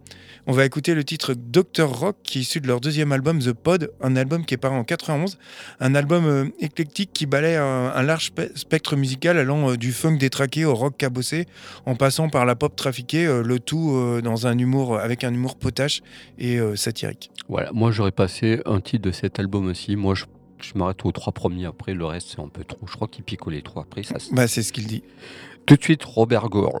On 0.48 0.52
va 0.52 0.64
écouter 0.64 0.94
le 0.94 1.04
titre 1.04 1.34
Dr 1.34 1.86
Rock 1.88 2.16
qui 2.24 2.38
est 2.38 2.40
issu 2.42 2.60
de 2.60 2.66
leur 2.66 2.80
deuxième 2.80 3.12
album 3.12 3.38
The 3.38 3.52
Pod, 3.52 3.92
un 4.00 4.16
album 4.16 4.44
qui 4.44 4.54
est 4.54 4.56
paru 4.56 4.74
en 4.74 4.82
91, 4.82 5.38
un 5.78 5.94
album 5.94 6.26
euh, 6.26 6.44
éclectique 6.58 7.10
qui 7.12 7.26
balaie 7.26 7.56
un, 7.56 7.92
un 7.94 8.02
large 8.02 8.32
spe- 8.32 8.56
spectre 8.56 8.96
musical 8.96 9.38
allant 9.38 9.70
euh, 9.70 9.76
du 9.76 9.92
funk 9.92 10.16
détraqué 10.16 10.64
au 10.64 10.74
rock 10.74 10.96
cabossé, 10.96 11.46
en 11.86 11.94
passant 11.94 12.28
par 12.28 12.44
la 12.44 12.56
pop 12.56 12.74
trafiquée, 12.74 13.24
euh, 13.24 13.42
le 13.44 13.60
tout 13.60 13.92
dans 14.22 14.46
un 14.48 14.58
humour 14.58 14.98
avec 14.98 15.22
un 15.22 15.32
humour 15.32 15.54
potache 15.56 16.02
et 16.38 16.58
satirique. 16.76 17.30
Voilà, 17.48 17.70
moi 17.72 17.92
j'aurais 17.92 18.10
passé 18.10 18.60
un 18.66 18.80
titre 18.80 19.02
de 19.06 19.12
cet 19.12 19.38
album 19.38 19.66
aussi. 19.66 19.94
Moi 19.94 20.14
je, 20.16 20.24
je 20.60 20.72
m'arrête 20.76 21.04
aux 21.04 21.12
trois 21.12 21.32
premiers, 21.32 21.66
après 21.66 21.94
le 21.94 22.04
reste 22.04 22.28
c'est 22.34 22.40
un 22.42 22.48
peu 22.48 22.64
trop. 22.64 22.84
Je 22.86 22.92
crois 22.94 23.06
qu'il 23.08 23.22
pique 23.22 23.46
les 23.46 23.62
trois 23.62 23.82
après. 23.82 24.02
Ça, 24.02 24.16
Bah, 24.32 24.48
c'est 24.48 24.62
ce 24.62 24.72
qu'il 24.72 24.86
dit. 24.88 25.04
Tout 25.66 25.76
de 25.76 25.82
suite, 25.82 26.02
Robert 26.04 26.48
Gore. 26.48 26.80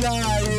Yeah. 0.00 0.57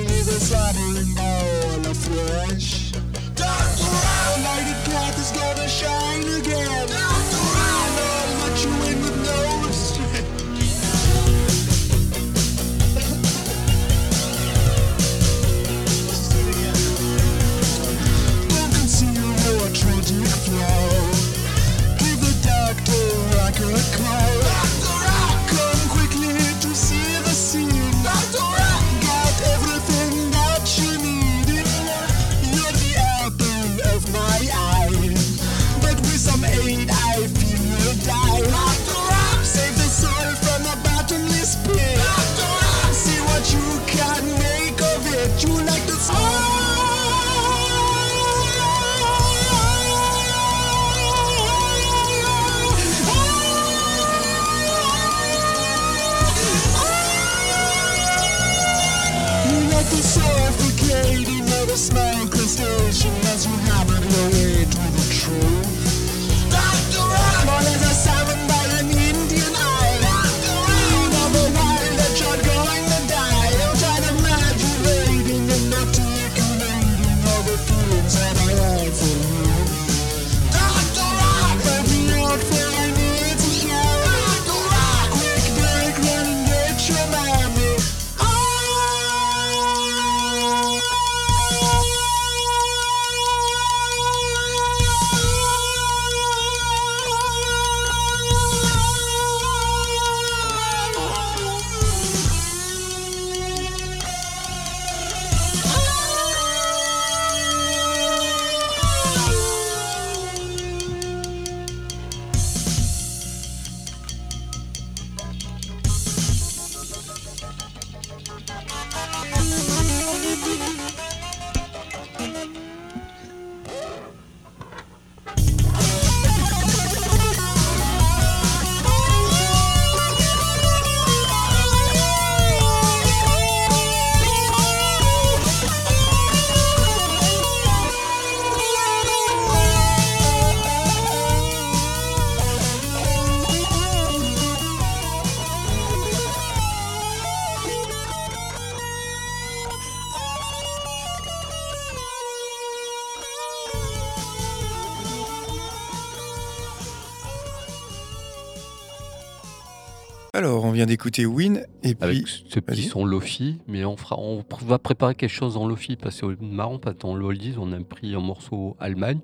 D'écouter 160.90 161.26
Win 161.26 161.64
et 161.84 161.96
puis. 161.96 162.10
Avec 162.10 162.28
ce 162.28 162.60
petit 162.60 162.84
son 162.84 163.06
Lofi, 163.06 163.60
mais 163.68 163.86
on, 163.86 163.96
fera, 163.96 164.20
on 164.20 164.44
va 164.66 164.78
préparer 164.80 165.16
quelque 165.16 165.30
chose 165.32 165.56
en 165.56 165.68
Lofi 165.68 165.96
parce 165.96 166.20
que 166.20 166.28
c'est 166.38 166.42
marrant, 166.42 166.78
parce 166.80 166.96
que 166.98 167.02
dans 167.02 167.16
le 167.16 167.24
Oldies, 167.26 167.56
on 167.58 167.72
a 167.72 167.80
pris 167.80 168.14
un 168.14 168.20
morceau 168.20 168.76
Allemagne. 168.80 169.20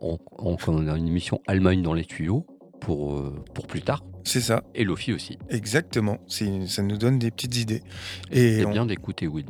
On, 0.00 0.18
on, 0.38 0.56
on 0.66 0.86
a 0.88 0.96
une 0.96 1.08
émission 1.08 1.40
Allemagne 1.46 1.82
dans 1.82 1.92
les 1.94 2.04
tuyaux 2.04 2.46
pour, 2.80 3.14
euh, 3.14 3.34
pour 3.54 3.66
plus 3.66 3.82
tard. 3.82 4.02
C'est 4.24 4.40
ça. 4.40 4.62
Et 4.74 4.84
Lofi 4.84 5.12
aussi. 5.12 5.38
Exactement. 5.48 6.18
Ça 6.28 6.82
nous 6.82 6.96
donne 6.96 7.18
des 7.18 7.30
petites 7.30 7.56
idées. 7.56 7.82
Et 8.30 8.64
on- 8.64 8.70
bien 8.70 8.86
d'écouter 8.86 9.26
Win. 9.26 9.46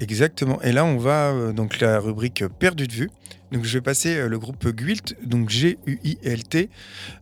Exactement. 0.00 0.60
Et 0.62 0.70
là, 0.70 0.84
on 0.84 0.96
va 0.98 1.32
euh, 1.32 1.52
donc 1.52 1.80
la 1.80 1.98
rubrique 1.98 2.42
euh, 2.42 2.48
perdu 2.48 2.86
de 2.86 2.92
vue. 2.92 3.10
Donc, 3.52 3.64
je 3.64 3.72
vais 3.72 3.80
passer 3.80 4.16
euh, 4.16 4.28
le 4.28 4.38
groupe 4.38 4.68
Guilt, 4.68 5.16
donc 5.24 5.48
G-U-I-L-T. 5.48 6.68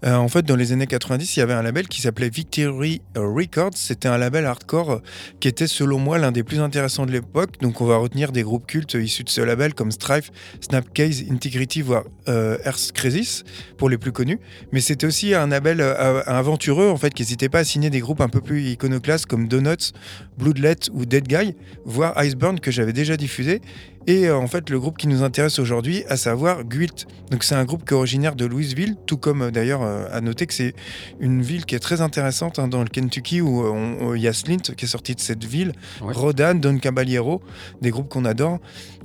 Euh, 0.05 0.15
en 0.15 0.29
fait, 0.29 0.43
dans 0.43 0.57
les 0.57 0.73
années 0.73 0.87
90, 0.87 1.37
il 1.37 1.41
y 1.41 1.43
avait 1.43 1.53
un 1.53 1.63
label 1.63 1.87
qui 1.87 2.01
s'appelait 2.01 2.31
Victory 2.31 3.01
Records. 3.15 3.75
C'était 3.77 4.09
un 4.09 4.19
label 4.19 4.45
hardcore 4.45 4.91
euh, 4.91 4.99
qui 5.39 5.47
était, 5.47 5.69
selon 5.69 5.99
moi, 5.99 6.19
l'un 6.19 6.33
des 6.33 6.43
plus 6.43 6.59
intéressants 6.59 7.07
de 7.07 7.13
l'époque. 7.13 7.61
Donc, 7.61 7.81
on 7.81 7.87
va 7.87 7.97
retenir 7.97 8.33
des 8.33 8.43
groupes 8.43 8.67
cultes 8.67 8.95
issus 8.95 9.23
de 9.23 9.31
ce 9.31 9.41
label 9.41 9.75
comme 9.75 9.93
Strife, 9.93 10.33
Snapcase, 10.61 11.25
Integrity, 11.31 11.83
voire 11.83 12.05
Earth 12.27 12.91
Crisis 12.93 13.45
pour 13.79 13.89
les 13.89 13.99
plus 13.99 14.13
connus. 14.13 14.41
Mais 14.73 14.81
c'était 14.81 15.07
aussi 15.07 15.35
un 15.35 15.47
label 15.47 15.81
aventureux, 15.81 16.89
en 16.89 16.97
fait, 16.97 17.15
qui 17.15 17.23
n'hésitait 17.23 17.49
pas 17.49 17.61
à 17.61 17.65
signer 17.65 17.91
des 17.91 18.01
groupes 18.01 18.21
un 18.21 18.29
peu 18.29 18.41
plus 18.41 18.71
iconoclastes 18.71 19.27
comme 19.27 19.47
Donuts, 19.47 19.93
Bloodlet 20.39 20.91
ou 20.93 21.05
Dead 21.05 21.27
Guy, 21.29 21.55
voire 21.85 22.21
Iceburn 22.23 22.59
que 22.59 22.71
j'avais 22.71 22.93
déjà 22.93 23.17
diffusé. 23.17 23.61
Et 24.07 24.29
euh, 24.29 24.37
en 24.37 24.47
fait, 24.47 24.71
le 24.71 24.79
groupe 24.79 24.97
qui 24.99 25.09
nous 25.09 25.23
intéresse 25.23 25.59
aujourd'hui, 25.59 26.05
à 26.09 26.17
savoir 26.17 26.65
Guilt. 26.65 27.07
Donc, 27.31 27.43
c'est 27.45 27.55
un 27.57 27.65
groupe 27.65 27.85
qui 27.85 27.93
est 27.93 27.97
originaire 27.97 28.37
de 28.37 28.45
Louisville, 28.45 28.97
tout 29.07 29.17
comme 29.17 29.43
euh, 29.43 29.51
d'ailleurs, 29.51 29.83
euh, 29.83 30.07
à 30.13 30.21
noter 30.21 30.47
que 30.47 30.55
c'est 30.55 30.75
une 31.21 31.43
ville 31.43 31.65
qui 31.67 31.75
est 31.75 31.81
très 31.81 32.01
intéressante 32.01 32.59
hein, 32.59 32.69
dans 32.69 32.83
le 32.83 32.89
Kentucky 32.89 33.41
où 33.41 34.15
il 34.15 34.23
y 34.23 34.29
a 34.29 34.33
Slint 34.33 34.59
qui 34.77 34.85
est 34.85 34.89
sorti 34.89 35.15
de 35.15 35.21
cette 35.21 35.45
ville, 35.45 35.73
Ouais. 36.01 36.13
Rodan, 36.13 36.55
Don 36.55 36.79
Caballero, 36.79 37.41
des 37.81 37.91
groupes 37.91 38.09
qu'on 38.09 38.25
adore. 38.25 38.59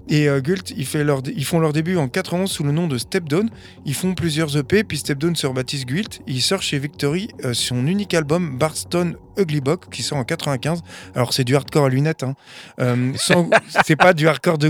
Et 0.10 0.28
euh, 0.28 0.42
Gult, 0.42 0.72
ils, 0.76 0.86
fait 0.86 1.04
leur 1.04 1.22
dé- 1.22 1.34
ils 1.38 1.46
font 1.46 1.60
leur 1.60 1.72
début 1.74 1.96
en 1.96 2.10
91 2.10 2.50
sous 2.52 2.64
le 2.64 2.72
nom 2.72 2.88
de 2.88 2.98
Step 2.98 3.30
Down. 3.30 3.50
Ils 3.86 3.94
font 3.94 4.14
plusieurs 4.14 4.58
EP, 4.58 4.84
puis 4.84 4.98
Step 4.98 5.18
Down 5.20 5.36
se 5.36 5.48
rebaptise 5.48 5.86
Gult. 5.86 6.22
Il 6.28 6.42
sort 6.42 6.62
chez 6.62 6.80
Victory 6.80 7.30
euh, 7.46 7.54
son 7.54 7.86
unique 7.88 8.14
album 8.14 8.58
Barstone 8.58 9.16
Ugly 9.38 9.62
Box 9.62 9.88
qui 9.92 10.02
sort 10.04 10.18
en 10.18 10.24
95. 10.26 10.82
Alors 11.16 11.34
c'est 11.34 11.44
du 11.44 11.56
hardcore 11.56 11.86
à 11.86 11.90
lunettes. 11.90 12.24
Hein. 12.24 12.34
Euh, 12.82 13.14
c'est 13.86 13.96
pas 13.96 14.14
du 14.14 14.28
hardcore 14.28 14.58
de 14.58 14.68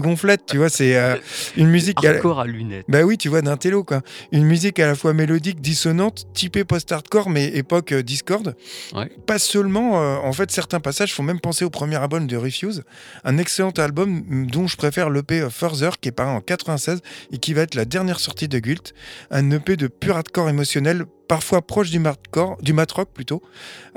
tu 0.47 0.57
vois. 0.57 0.69
C'est 0.69 0.95
euh, 0.95 1.15
une 1.57 1.67
musique. 1.69 2.03
à- 2.05 2.09
Hardcore 2.11 2.39
à 2.39 2.45
lunettes. 2.47 2.85
bah 2.87 3.03
oui, 3.03 3.17
tu 3.17 3.29
vois, 3.29 3.41
d'un 3.41 3.57
télo, 3.57 3.83
quoi. 3.83 4.01
Une 4.31 4.45
musique 4.45 4.79
à 4.79 4.87
la 4.87 4.95
fois 4.95 5.13
mélodique, 5.13 5.61
dissonante, 5.61 6.25
typée 6.33 6.63
post-hardcore, 6.63 7.29
mais 7.29 7.45
époque 7.47 7.91
euh, 7.91 8.03
Discord. 8.03 8.55
Ouais. 8.95 9.09
Pas 9.25 9.39
seulement, 9.39 10.01
euh, 10.01 10.15
en 10.17 10.33
fait, 10.33 10.51
certains 10.51 10.79
passages 10.79 11.13
font 11.13 11.23
même 11.23 11.39
penser 11.39 11.65
au 11.65 11.69
premier 11.69 11.95
album 11.97 12.27
de 12.27 12.37
Refuse, 12.37 12.83
un 13.23 13.37
excellent 13.37 13.71
album 13.71 14.23
mm, 14.27 14.47
dont 14.47 14.67
je 14.67 14.77
préfère 14.77 15.09
l'EP 15.09 15.47
Further, 15.49 15.99
qui 15.99 16.09
est 16.09 16.11
paru 16.13 16.31
en 16.31 16.41
96 16.41 17.01
et 17.31 17.37
qui 17.37 17.53
va 17.53 17.61
être 17.61 17.75
la 17.75 17.85
dernière 17.85 18.19
sortie 18.19 18.47
de 18.47 18.59
Gult. 18.59 18.93
Un 19.29 19.51
EP 19.51 19.77
de 19.77 19.87
pur 19.87 20.15
hardcore 20.15 20.49
émotionnel, 20.49 21.05
parfois 21.31 21.61
proche 21.61 21.91
du 21.91 21.99
matrock, 21.99 22.61
du 22.61 22.73
matrock 22.73 23.09
plutôt. 23.13 23.41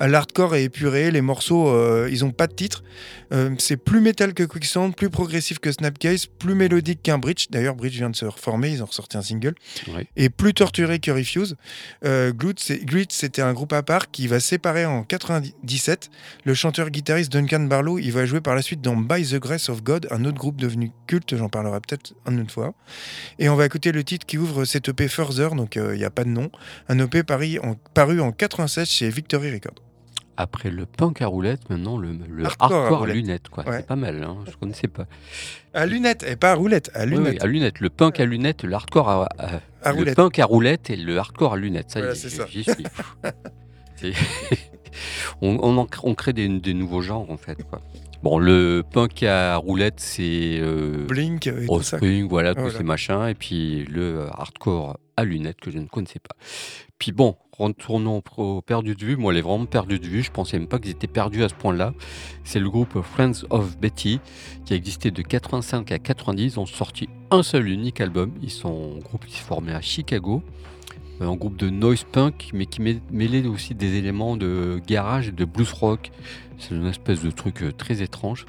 Euh, 0.01 0.07
L'hardcore 0.07 0.55
est 0.55 0.63
épuré, 0.63 1.11
les 1.11 1.21
morceaux, 1.21 1.67
euh, 1.67 2.09
ils 2.09 2.25
ont 2.25 2.31
pas 2.31 2.47
de 2.47 2.53
titre. 2.53 2.85
Euh, 3.33 3.51
c'est 3.59 3.77
plus 3.77 4.01
métal 4.01 4.35
que 4.35 4.45
Quicksand, 4.45 4.93
plus 4.95 5.11
progressif 5.11 5.59
que 5.59 5.73
Snapcase, 5.73 6.27
plus 6.27 6.55
mélodique 6.55 7.03
qu'un 7.03 7.19
Bridge. 7.19 7.47
D'ailleurs, 7.51 7.75
Bridge 7.75 7.97
vient 7.97 8.09
de 8.09 8.15
se 8.15 8.25
reformer, 8.25 8.71
ils 8.71 8.85
ont 8.85 8.87
ressorti 8.87 9.17
un 9.17 9.23
single. 9.23 9.57
Ouais. 9.89 10.07
Et 10.15 10.31
plus 10.31 10.55
torturé 10.55 11.01
que 11.01 11.11
Refuse. 11.11 11.57
Euh, 12.05 12.31
Glut, 12.33 13.11
c'était 13.11 13.43
un 13.43 13.53
groupe 13.53 13.73
à 13.73 13.83
part 13.83 14.13
qui 14.13 14.29
va 14.29 14.39
séparer 14.39 14.87
en 14.87 15.03
97. 15.03 16.11
Le 16.45 16.55
chanteur-guitariste 16.55 17.33
Duncan 17.33 17.65
Barlow, 17.65 17.99
il 17.99 18.13
va 18.13 18.27
jouer 18.27 18.43
par 18.43 18.55
la 18.55 18.63
suite 18.63 18.81
dans 18.81 18.95
By 18.95 19.27
the 19.27 19.41
Grace 19.41 19.69
of 19.69 19.83
God, 19.83 20.07
un 20.13 20.25
autre 20.25 20.39
groupe 20.39 20.61
devenu 20.61 20.93
culte, 21.09 21.37
j'en 21.37 21.49
parlerai 21.49 21.81
peut-être 21.81 22.15
une 22.29 22.43
autre 22.43 22.53
fois. 22.53 22.75
Et 23.41 23.49
on 23.49 23.57
va 23.57 23.67
écouter 23.67 23.91
le 23.91 24.05
titre 24.05 24.25
qui 24.25 24.39
ouvre 24.39 24.65
cet 24.65 24.89
EP 24.89 25.09
Further, 25.09 25.57
donc 25.57 25.75
il 25.75 25.99
n'y 25.99 26.05
a 26.05 26.11
pas 26.11 26.23
de 26.23 26.29
nom. 26.31 26.53
Un 26.89 27.01
EP 27.01 27.24
paru 27.25 27.59
en, 27.63 27.75
paru 27.95 28.21
en 28.21 28.33
96 28.33 28.89
chez 28.89 29.09
Victory 29.11 29.53
Records. 29.53 29.75
Après 30.37 30.71
le 30.71 30.85
punk 30.85 31.23
à 31.23 31.29
roulettes, 31.29 31.71
maintenant 31.71 31.97
le, 31.97 32.09
le 32.29 32.45
Hardcore 32.45 32.73
à 32.73 32.75
hardcore, 32.77 32.97
à 32.97 32.99
roulettes. 33.01 33.17
lunettes. 33.17 33.49
quoi. 33.51 33.65
Ouais. 33.69 33.77
C'est 33.79 33.87
pas 33.87 33.95
mal, 33.97 34.21
hein, 34.25 34.39
je 34.51 34.57
connaissais 34.57 34.89
pas. 34.89 35.07
À 35.75 35.87
lunettes, 35.87 36.25
et 36.29 36.35
pas 36.35 36.51
à 36.51 36.55
roulettes, 36.55 36.91
à 36.95 37.07
lunettes. 37.07 37.35
oui, 37.35 37.39
à 37.41 37.47
lunettes. 37.47 37.79
Le 37.81 37.89
punk 37.89 38.19
à 38.19 38.25
lunettes, 38.25 38.65
le 38.65 38.75
hardcore 38.75 39.09
à, 39.09 39.29
à- 39.39 39.61
À 39.83 39.93
le 39.93 39.99
roulettes. 39.99 40.17
punk 40.17 40.39
à 40.41 40.45
roulettes 40.45 40.91
et 40.91 40.97
le 40.97 41.17
hardcore 41.19 41.53
à 41.53 41.57
lunettes. 41.57 41.93
Ça, 41.93 42.01
y 42.01 42.03
Voilà, 42.03 42.17
est, 42.17 42.19
c'est 42.19 42.31
ça. 42.31 42.47
j'y 42.51 42.65
suis. 42.65 42.85
On, 45.43 45.59
on, 45.63 45.77
en 45.79 45.85
cr- 45.87 46.01
on 46.05 46.15
crée 46.15 46.33
des, 46.33 46.49
des 46.49 46.75
nouveaux 46.75 47.01
genres 47.01 47.31
en 47.31 47.37
fait. 47.37 47.63
quoi. 47.65 47.81
Bon, 48.23 48.39
le 48.39 48.83
punk 48.89 49.23
à 49.25 49.57
roulettes, 49.57 49.99
c'est 50.01 50.59
euh, 50.61 51.05
Blink 51.07 51.47
et 51.49 51.53
tout 51.67 51.83
ça. 51.83 51.97
Offspring, 51.97 52.29
voilà, 52.29 52.55
tous 52.55 52.63
Voilà. 52.63 52.79
ces 52.79 52.85
machins. 52.85 53.27
Et 53.29 53.35
puis 53.35 53.85
le 53.87 54.27
hardcore 54.33 54.99
à 55.17 55.25
lunettes 55.25 55.61
que 55.61 55.71
je 55.71 55.79
ne 55.79 55.87
connaissais 55.87 56.19
pas. 56.21 56.35
Puis 56.99 57.13
bon, 57.13 57.37
retournons 57.53 58.23
au- 58.37 58.63
perdu 58.63 58.95
de 58.95 59.05
vue. 59.05 59.17
Moi, 59.17 59.35
est 59.35 59.41
vraiment 59.41 59.67
perdu 59.67 59.99
de 59.99 60.07
vue. 60.07 60.23
Je 60.23 60.31
pensais 60.31 60.59
même 60.59 60.69
pas 60.69 60.79
qu'ils 60.79 60.91
étaient 60.93 61.07
perdus 61.07 61.45
à 61.45 61.49
ce 61.49 61.55
point-là. 61.55 61.93
C'est 62.45 62.61
le 62.61 62.71
groupe 62.71 63.01
Friends 63.03 63.45
of 63.51 63.79
Betty 63.79 64.21
qui 64.65 64.73
a 64.73 64.77
existé 64.77 65.11
de 65.11 65.23
85 65.23 65.93
à 65.93 65.99
90. 65.99 66.55
Ils 66.55 66.61
ont 66.61 66.67
sorti 66.67 67.09
un 67.31 67.43
seul 67.43 67.69
unique 67.69 68.01
album. 68.01 68.33
Ils 68.43 68.51
sont 68.51 68.97
un 68.97 69.01
groupe 69.01 69.25
qui 69.27 69.35
s'est 69.37 69.45
formé 69.45 69.73
à 69.73 69.81
Chicago. 69.81 70.43
Euh, 71.21 71.27
Un 71.29 71.37
groupe 71.37 71.57
de 71.57 71.71
noise 71.71 72.05
punk, 72.11 72.51
mais 72.53 72.67
qui 72.67 72.81
mê- 72.81 73.01
mêlait 73.13 73.47
aussi 73.47 73.75
des 73.77 73.95
éléments 73.97 74.37
de 74.37 74.81
garage 74.85 75.29
et 75.29 75.33
de 75.33 75.45
blues 75.45 75.73
rock. 75.73 76.11
C'est 76.59 76.75
une 76.75 76.87
espèce 76.87 77.23
de 77.23 77.31
truc 77.31 77.63
euh, 77.63 77.71
très 77.73 78.03
étrange. 78.03 78.47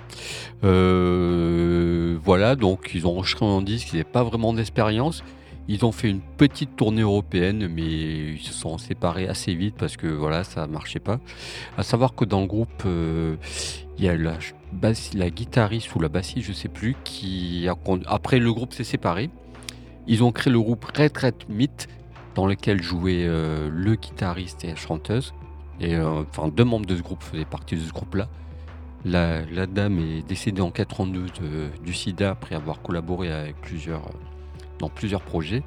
Euh, 0.63 2.18
voilà, 2.24 2.55
donc 2.55 2.91
ils 2.93 3.05
ont 3.07 3.11
enregistré 3.18 3.45
un 3.45 3.61
disque, 3.61 3.89
ils 3.93 3.97
n'avaient 3.97 4.09
pas 4.09 4.24
vraiment 4.24 4.53
d'expérience. 4.53 5.24
Ils 5.68 5.84
ont 5.84 5.91
fait 5.91 6.09
une 6.09 6.22
petite 6.22 6.76
tournée 6.76 7.01
européenne, 7.01 7.68
mais 7.68 8.34
ils 8.34 8.39
se 8.39 8.53
sont 8.53 8.78
séparés 8.78 9.28
assez 9.28 9.55
vite 9.55 9.76
parce 9.78 9.97
que 9.97 10.05
voilà, 10.07 10.43
ça 10.43 10.68
marchait 10.68 10.99
pas. 10.99 11.20
À 11.78 11.84
savoir 11.84 12.13
que 12.13 12.24
dans 12.24 12.41
le 12.41 12.47
groupe, 12.47 12.84
euh, 12.86 13.36
il 13.97 14.05
y 14.05 14.09
a 14.09 14.16
la, 14.16 14.38
basse- 14.74 15.13
la 15.16 15.30
guitariste 15.32 15.95
ou 15.95 15.99
la 15.99 16.09
bassiste, 16.09 16.45
je 16.47 16.53
sais 16.53 16.68
plus, 16.70 16.95
qui 17.03 17.68
après 18.05 18.38
le 18.39 18.53
groupe 18.53 18.74
s'est 18.74 18.84
séparé. 18.84 19.30
Ils 20.07 20.24
ont 20.24 20.32
créé 20.32 20.53
le 20.53 20.59
groupe 20.61 20.86
Red 20.86 21.18
Red 21.18 21.36
Meat, 21.49 21.88
dans 22.36 22.45
lequel 22.45 22.84
jouait 22.84 23.26
euh, 23.26 23.70
le 23.74 23.95
guitariste 23.95 24.63
et 24.66 24.68
la 24.68 24.76
chanteuse. 24.76 25.34
Et 25.80 25.95
euh, 25.95 26.22
enfin, 26.30 26.47
deux 26.49 26.63
membres 26.63 26.86
de 26.86 26.95
ce 26.95 27.01
groupe 27.01 27.24
faisaient 27.24 27.43
partie 27.45 27.76
de 27.76 27.82
ce 27.82 27.91
groupe-là. 27.91 28.28
La, 29.03 29.43
dame 29.68 29.99
est 29.99 30.28
décédée 30.28 30.61
en 30.61 30.72
82 30.72 31.22
de- 31.41 31.84
du 31.84 31.93
sida 31.93 32.32
après 32.32 32.55
avoir 32.55 32.82
collaboré 32.82 33.32
avec 33.32 33.55
plusieurs, 33.61 34.01
dans 34.80 34.90
plusieurs 34.90 35.22
projets. 35.22 35.64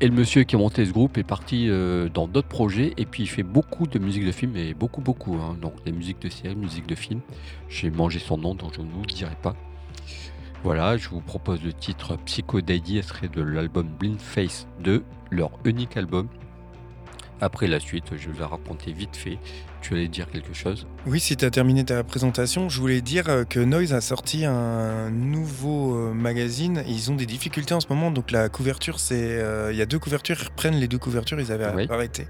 Et 0.00 0.08
le 0.08 0.14
monsieur 0.14 0.44
qui 0.44 0.56
a 0.56 0.58
monté 0.58 0.84
ce 0.84 0.92
groupe 0.92 1.16
est 1.16 1.24
parti 1.24 1.70
euh, 1.70 2.10
dans 2.10 2.28
d'autres 2.28 2.48
projets 2.48 2.92
et 2.98 3.06
puis 3.06 3.22
il 3.22 3.26
fait 3.28 3.42
beaucoup 3.42 3.86
de 3.86 3.98
musique 3.98 4.26
de 4.26 4.32
film 4.32 4.54
et 4.56 4.74
beaucoup 4.74 5.00
beaucoup. 5.00 5.36
hein. 5.36 5.56
donc 5.60 5.82
des 5.84 5.92
musiques 5.92 6.20
de 6.20 6.28
séries, 6.28 6.54
musique 6.54 6.86
de 6.86 6.94
film. 6.94 7.20
J'ai 7.70 7.90
mangé 7.90 8.18
son 8.18 8.36
nom 8.36 8.54
donc 8.54 8.74
je 8.74 8.82
ne 8.82 8.90
vous 8.90 9.06
dirai 9.06 9.36
pas. 9.42 9.54
Voilà, 10.62 10.96
je 10.96 11.08
vous 11.08 11.20
propose 11.20 11.62
le 11.62 11.72
titre 11.72 12.16
Psycho 12.24 12.60
Daddy, 12.60 12.98
extrait 12.98 13.28
de 13.28 13.40
l'album 13.40 13.86
Blind 13.86 14.20
Face 14.20 14.66
2, 14.80 15.04
leur 15.30 15.52
unique 15.64 15.96
album. 15.96 16.28
Après 17.40 17.66
la 17.66 17.78
suite, 17.80 18.16
je 18.16 18.30
vais 18.30 18.40
la 18.40 18.48
raconter 18.48 18.92
vite 18.92 19.16
fait. 19.16 19.38
Tu 19.86 19.94
allais 19.94 20.08
dire 20.08 20.28
quelque 20.28 20.52
chose 20.52 20.84
Oui, 21.06 21.20
si 21.20 21.36
tu 21.36 21.44
as 21.44 21.50
terminé 21.50 21.84
ta 21.84 22.02
présentation, 22.02 22.68
je 22.68 22.80
voulais 22.80 23.00
dire 23.00 23.28
euh, 23.28 23.44
que 23.44 23.60
Noise 23.60 23.92
a 23.92 24.00
sorti 24.00 24.44
un 24.44 25.10
nouveau 25.12 25.94
euh, 25.94 26.12
magazine. 26.12 26.82
Ils 26.88 27.12
ont 27.12 27.14
des 27.14 27.24
difficultés 27.24 27.72
en 27.72 27.78
ce 27.78 27.86
moment, 27.88 28.10
donc 28.10 28.32
la 28.32 28.48
couverture, 28.48 28.98
c'est 28.98 29.14
euh, 29.14 29.70
il 29.72 29.78
y 29.78 29.82
a 29.82 29.86
deux 29.86 30.00
couvertures, 30.00 30.36
ils 30.40 30.44
reprennent 30.44 30.74
les 30.74 30.88
deux 30.88 30.98
couvertures, 30.98 31.38
ils 31.38 31.52
avaient 31.52 31.72
Oui. 31.72 31.86
arrêté. 31.88 32.26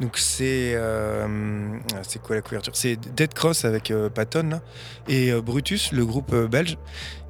Donc 0.00 0.18
c'est 0.18 0.72
euh, 0.74 1.78
c'est 2.02 2.20
quoi 2.20 2.34
la 2.34 2.42
couverture? 2.42 2.74
C'est 2.74 2.96
Dead 3.14 3.32
Cross 3.32 3.64
avec 3.64 3.92
euh, 3.92 4.08
Patton 4.10 4.48
là, 4.48 4.60
et 5.06 5.30
Brutus, 5.40 5.92
le 5.92 6.04
groupe 6.04 6.34
belge. 6.50 6.78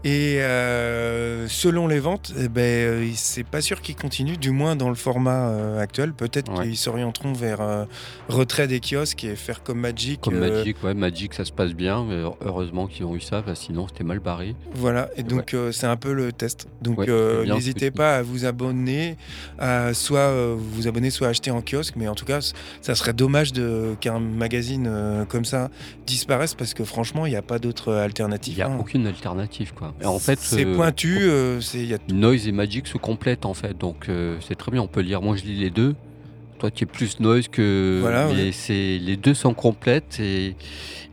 Et 0.04 0.40
euh, 0.40 1.48
selon 1.48 1.88
les 1.88 1.98
ventes, 1.98 2.32
eh 2.38 2.48
ben, 2.48 2.62
euh, 2.62 3.10
c'est 3.16 3.42
pas 3.44 3.60
sûr 3.60 3.82
qu'ils 3.82 3.96
continuent, 3.96 4.36
du 4.36 4.52
moins 4.52 4.76
dans 4.76 4.90
le 4.90 4.94
format 4.94 5.48
euh, 5.48 5.80
actuel. 5.80 6.12
Peut-être 6.12 6.52
Ouais. 6.52 6.66
qu'ils 6.66 6.76
s'orienteront 6.76 7.32
vers 7.32 7.60
euh, 7.60 7.84
retrait 8.28 8.68
des 8.68 8.78
kiosques 8.80 9.24
et 9.24 9.34
faire 9.34 9.62
comme 9.64 9.80
Magic. 9.80 10.20
Comme 10.20 10.38
Magic, 10.38 10.82
ouais, 10.84 10.94
Magic 10.94 11.34
ça 11.34 11.44
se 11.44 11.50
passe 11.50 11.72
bien, 11.72 12.04
mais 12.04 12.22
heureusement 12.40 12.86
qu'ils 12.86 13.06
ont 13.06 13.16
eu 13.16 13.20
ça, 13.20 13.42
parce 13.42 13.58
que 13.58 13.66
sinon 13.66 13.88
c'était 13.88 14.04
mal 14.04 14.20
barré. 14.20 14.54
Voilà, 14.74 15.10
et 15.16 15.24
donc 15.24 15.54
c'est 15.72 15.86
un 15.86 15.96
peu 15.96 16.12
le 16.12 16.32
test. 16.32 16.68
Donc 16.80 16.98
Ouais, 16.98 17.46
n'hésitez 17.46 17.90
pas 17.90 18.16
à 18.18 18.22
vous 18.22 18.44
abonner, 18.44 19.16
à 19.58 19.94
soit 19.94 20.32
vous 20.56 20.86
abonner, 20.88 21.10
soit 21.10 21.28
acheter 21.28 21.50
en 21.50 21.60
kiosque, 21.60 21.94
mais 21.96 22.08
en 22.08 22.14
tout 22.14 22.24
cas, 22.24 22.40
ça 22.80 22.94
serait 22.94 23.12
dommage 23.12 23.52
qu'un 24.00 24.20
magazine 24.20 25.26
comme 25.28 25.44
ça 25.44 25.70
disparaisse 26.06 26.54
parce 26.54 26.72
que 26.74 26.84
franchement, 26.84 27.26
il 27.26 27.30
n'y 27.30 27.36
a 27.36 27.42
pas 27.42 27.58
d'autre 27.58 27.92
alternative. 27.92 28.54
Il 28.54 28.56
n'y 28.56 28.62
a 28.62 28.68
hein. 28.70 28.78
aucune 28.80 29.06
alternative 29.06 29.72
quoi. 29.74 29.87
Et 30.00 30.06
en 30.06 30.18
fait, 30.18 30.38
C'est 30.40 30.64
euh, 30.66 30.74
pointu, 30.76 31.18
euh, 31.20 31.60
y 31.74 31.94
a 31.94 31.98
Noise 32.12 32.48
et 32.48 32.52
Magic 32.52 32.86
se 32.86 32.98
complètent 32.98 33.46
en 33.46 33.54
fait, 33.54 33.76
donc 33.78 34.08
euh, 34.08 34.36
c'est 34.46 34.56
très 34.56 34.70
bien, 34.72 34.82
on 34.82 34.86
peut 34.88 35.00
lire. 35.00 35.22
Moi 35.22 35.36
je 35.36 35.44
lis 35.44 35.56
les 35.58 35.70
deux. 35.70 35.94
Toi 36.58 36.70
tu 36.70 36.84
es 36.84 36.86
plus 36.86 37.20
Noise 37.20 37.48
que. 37.48 37.98
Voilà, 38.00 38.26
mais 38.28 38.34
ouais. 38.46 38.52
c'est 38.52 38.98
les 38.98 39.16
deux 39.16 39.34
sont 39.34 39.54
complètes 39.54 40.18
et, 40.18 40.56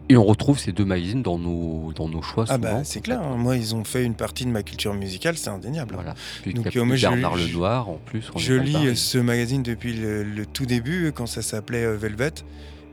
et 0.09 0.17
on 0.17 0.23
retrouve 0.23 0.57
ces 0.59 0.71
deux 0.71 0.86
magazines 0.86 1.21
dans 1.21 1.38
nos, 1.38 1.93
dans 1.95 2.07
nos 2.09 2.21
choix 2.23 2.45
Ah 2.49 2.55
souvent. 2.55 2.73
bah 2.78 2.82
c'est 2.84 3.01
clair, 3.01 3.21
hein. 3.21 3.38
moi 3.38 3.55
ils 3.55 3.76
ont 3.76 3.84
fait 3.84 4.03
une 4.03 4.15
partie 4.15 4.45
de 4.45 4.49
ma 4.51 4.63
culture 4.63 4.93
musicale, 4.95 5.38
c'est 5.38 5.49
indéniable. 5.51 5.93
Voilà. 5.95 6.15
Puis 6.41 6.53
Donc 6.53 6.65
qu'il 6.69 6.76
y 6.76 6.80
a 6.80 6.82
euh, 6.82 6.86
moi 6.86 6.95
je, 6.95 7.01
je- 7.38 7.47
Lenoir 7.47 7.89
en 7.89 7.99
plus. 8.05 8.23
on 8.34 8.39
je 8.39 8.53
lis 8.53 8.95
ce 8.97 9.17
magazine 9.19 9.61
depuis 9.63 9.93
le, 9.93 10.23
le 10.23 10.45
tout 10.47 10.65
début 10.65 11.11
quand 11.15 11.28
ça 11.28 11.41
s'appelait 11.43 11.95
Velvet. 11.95 12.32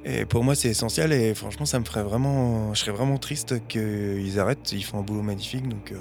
Et 0.05 0.25
pour 0.25 0.43
moi 0.43 0.55
c'est 0.57 0.69
essentiel 0.69 1.13
et 1.13 1.33
franchement 1.35 1.65
ça 1.65 1.79
me 1.79 1.85
ferait 1.85 2.03
vraiment, 2.03 2.75
je 2.75 2.81
serais 2.81 2.91
vraiment 2.91 3.19
triste 3.19 3.67
qu'ils 3.69 4.41
arrêtent, 4.41 4.73
ils 4.73 4.83
font 4.85 4.99
un 4.99 5.03
boulot 5.03 5.23
magnifique 5.23 5.69
donc 5.69 5.93
euh, 5.93 5.97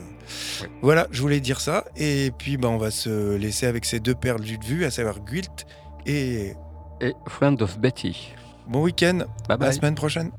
voilà, 0.82 1.08
je 1.12 1.22
voulais 1.22 1.40
dire 1.40 1.62
ça 1.62 1.86
et 1.96 2.32
puis 2.36 2.58
bah, 2.58 2.70
on 2.70 2.78
va 2.78 2.90
se 2.90 3.36
laisser 3.36 3.68
avec 3.68 3.86
ces 3.86 4.00
deux 4.00 4.16
perles 4.16 4.42
de 4.42 4.66
vue, 4.66 4.86
à 4.86 4.92
savoir 4.92 5.20
Guilt 5.20 5.68
et 6.08 6.54
Et 7.00 7.14
Friend 7.28 7.62
of 7.62 7.78
Betty. 7.80 8.34
bon 8.68 8.82
week-end, 8.84 9.20
Bye 9.20 9.26
à 9.50 9.50
la 9.50 9.58
bye. 9.58 9.74
semaine 9.74 9.96
prochaine. 9.96 10.32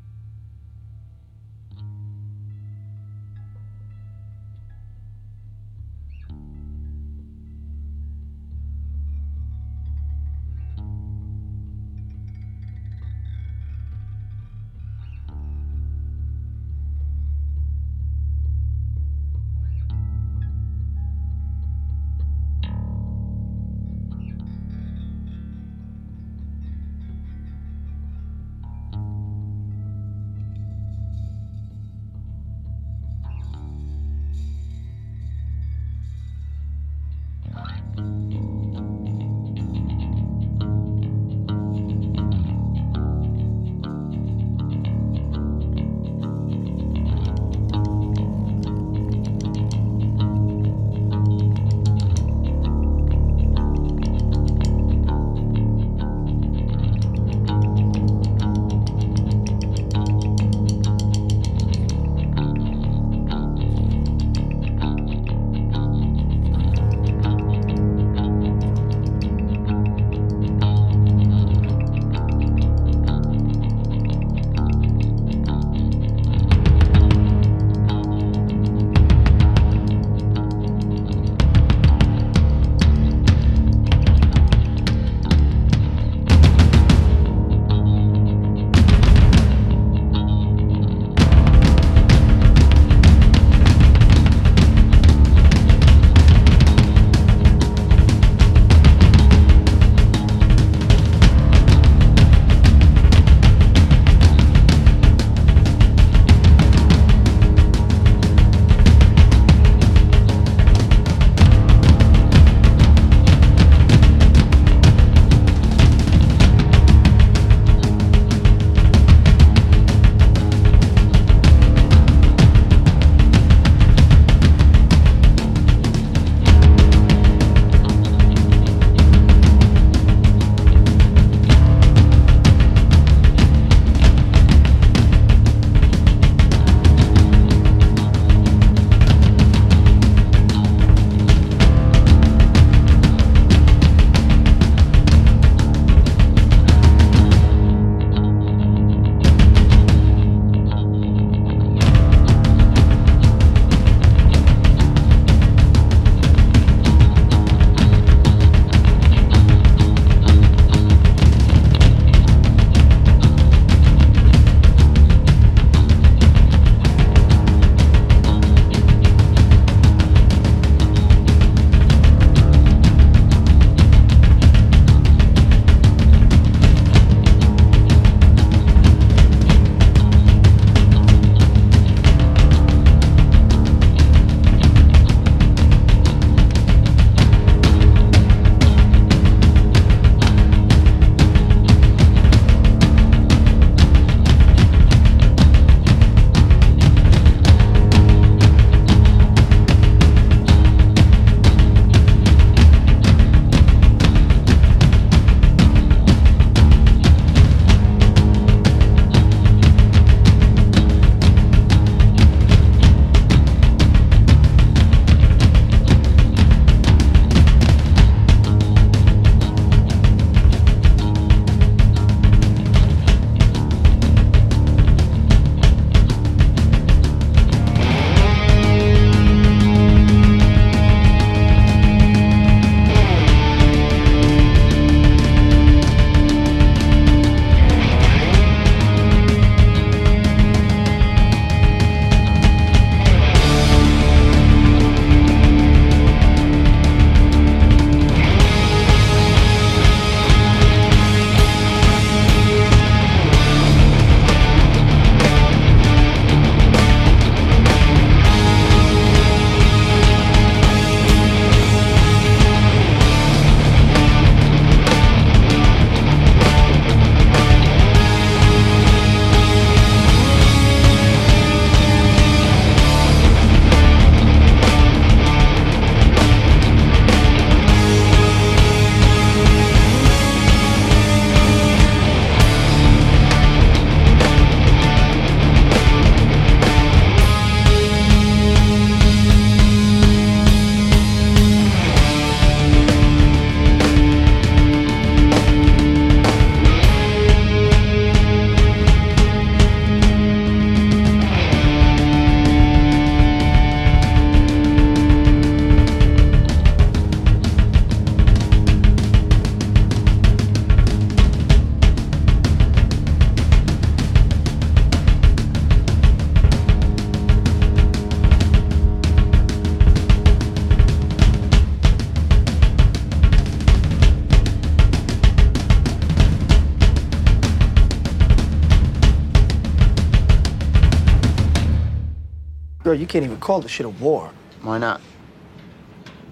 Call 333.43 333.61
this 333.61 333.73
shit 333.73 333.85
a 333.85 333.91
war. 333.91 334.31
Why 334.63 334.79
not? 334.79 335.01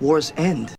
Wars 0.00 0.32
end 0.36 0.74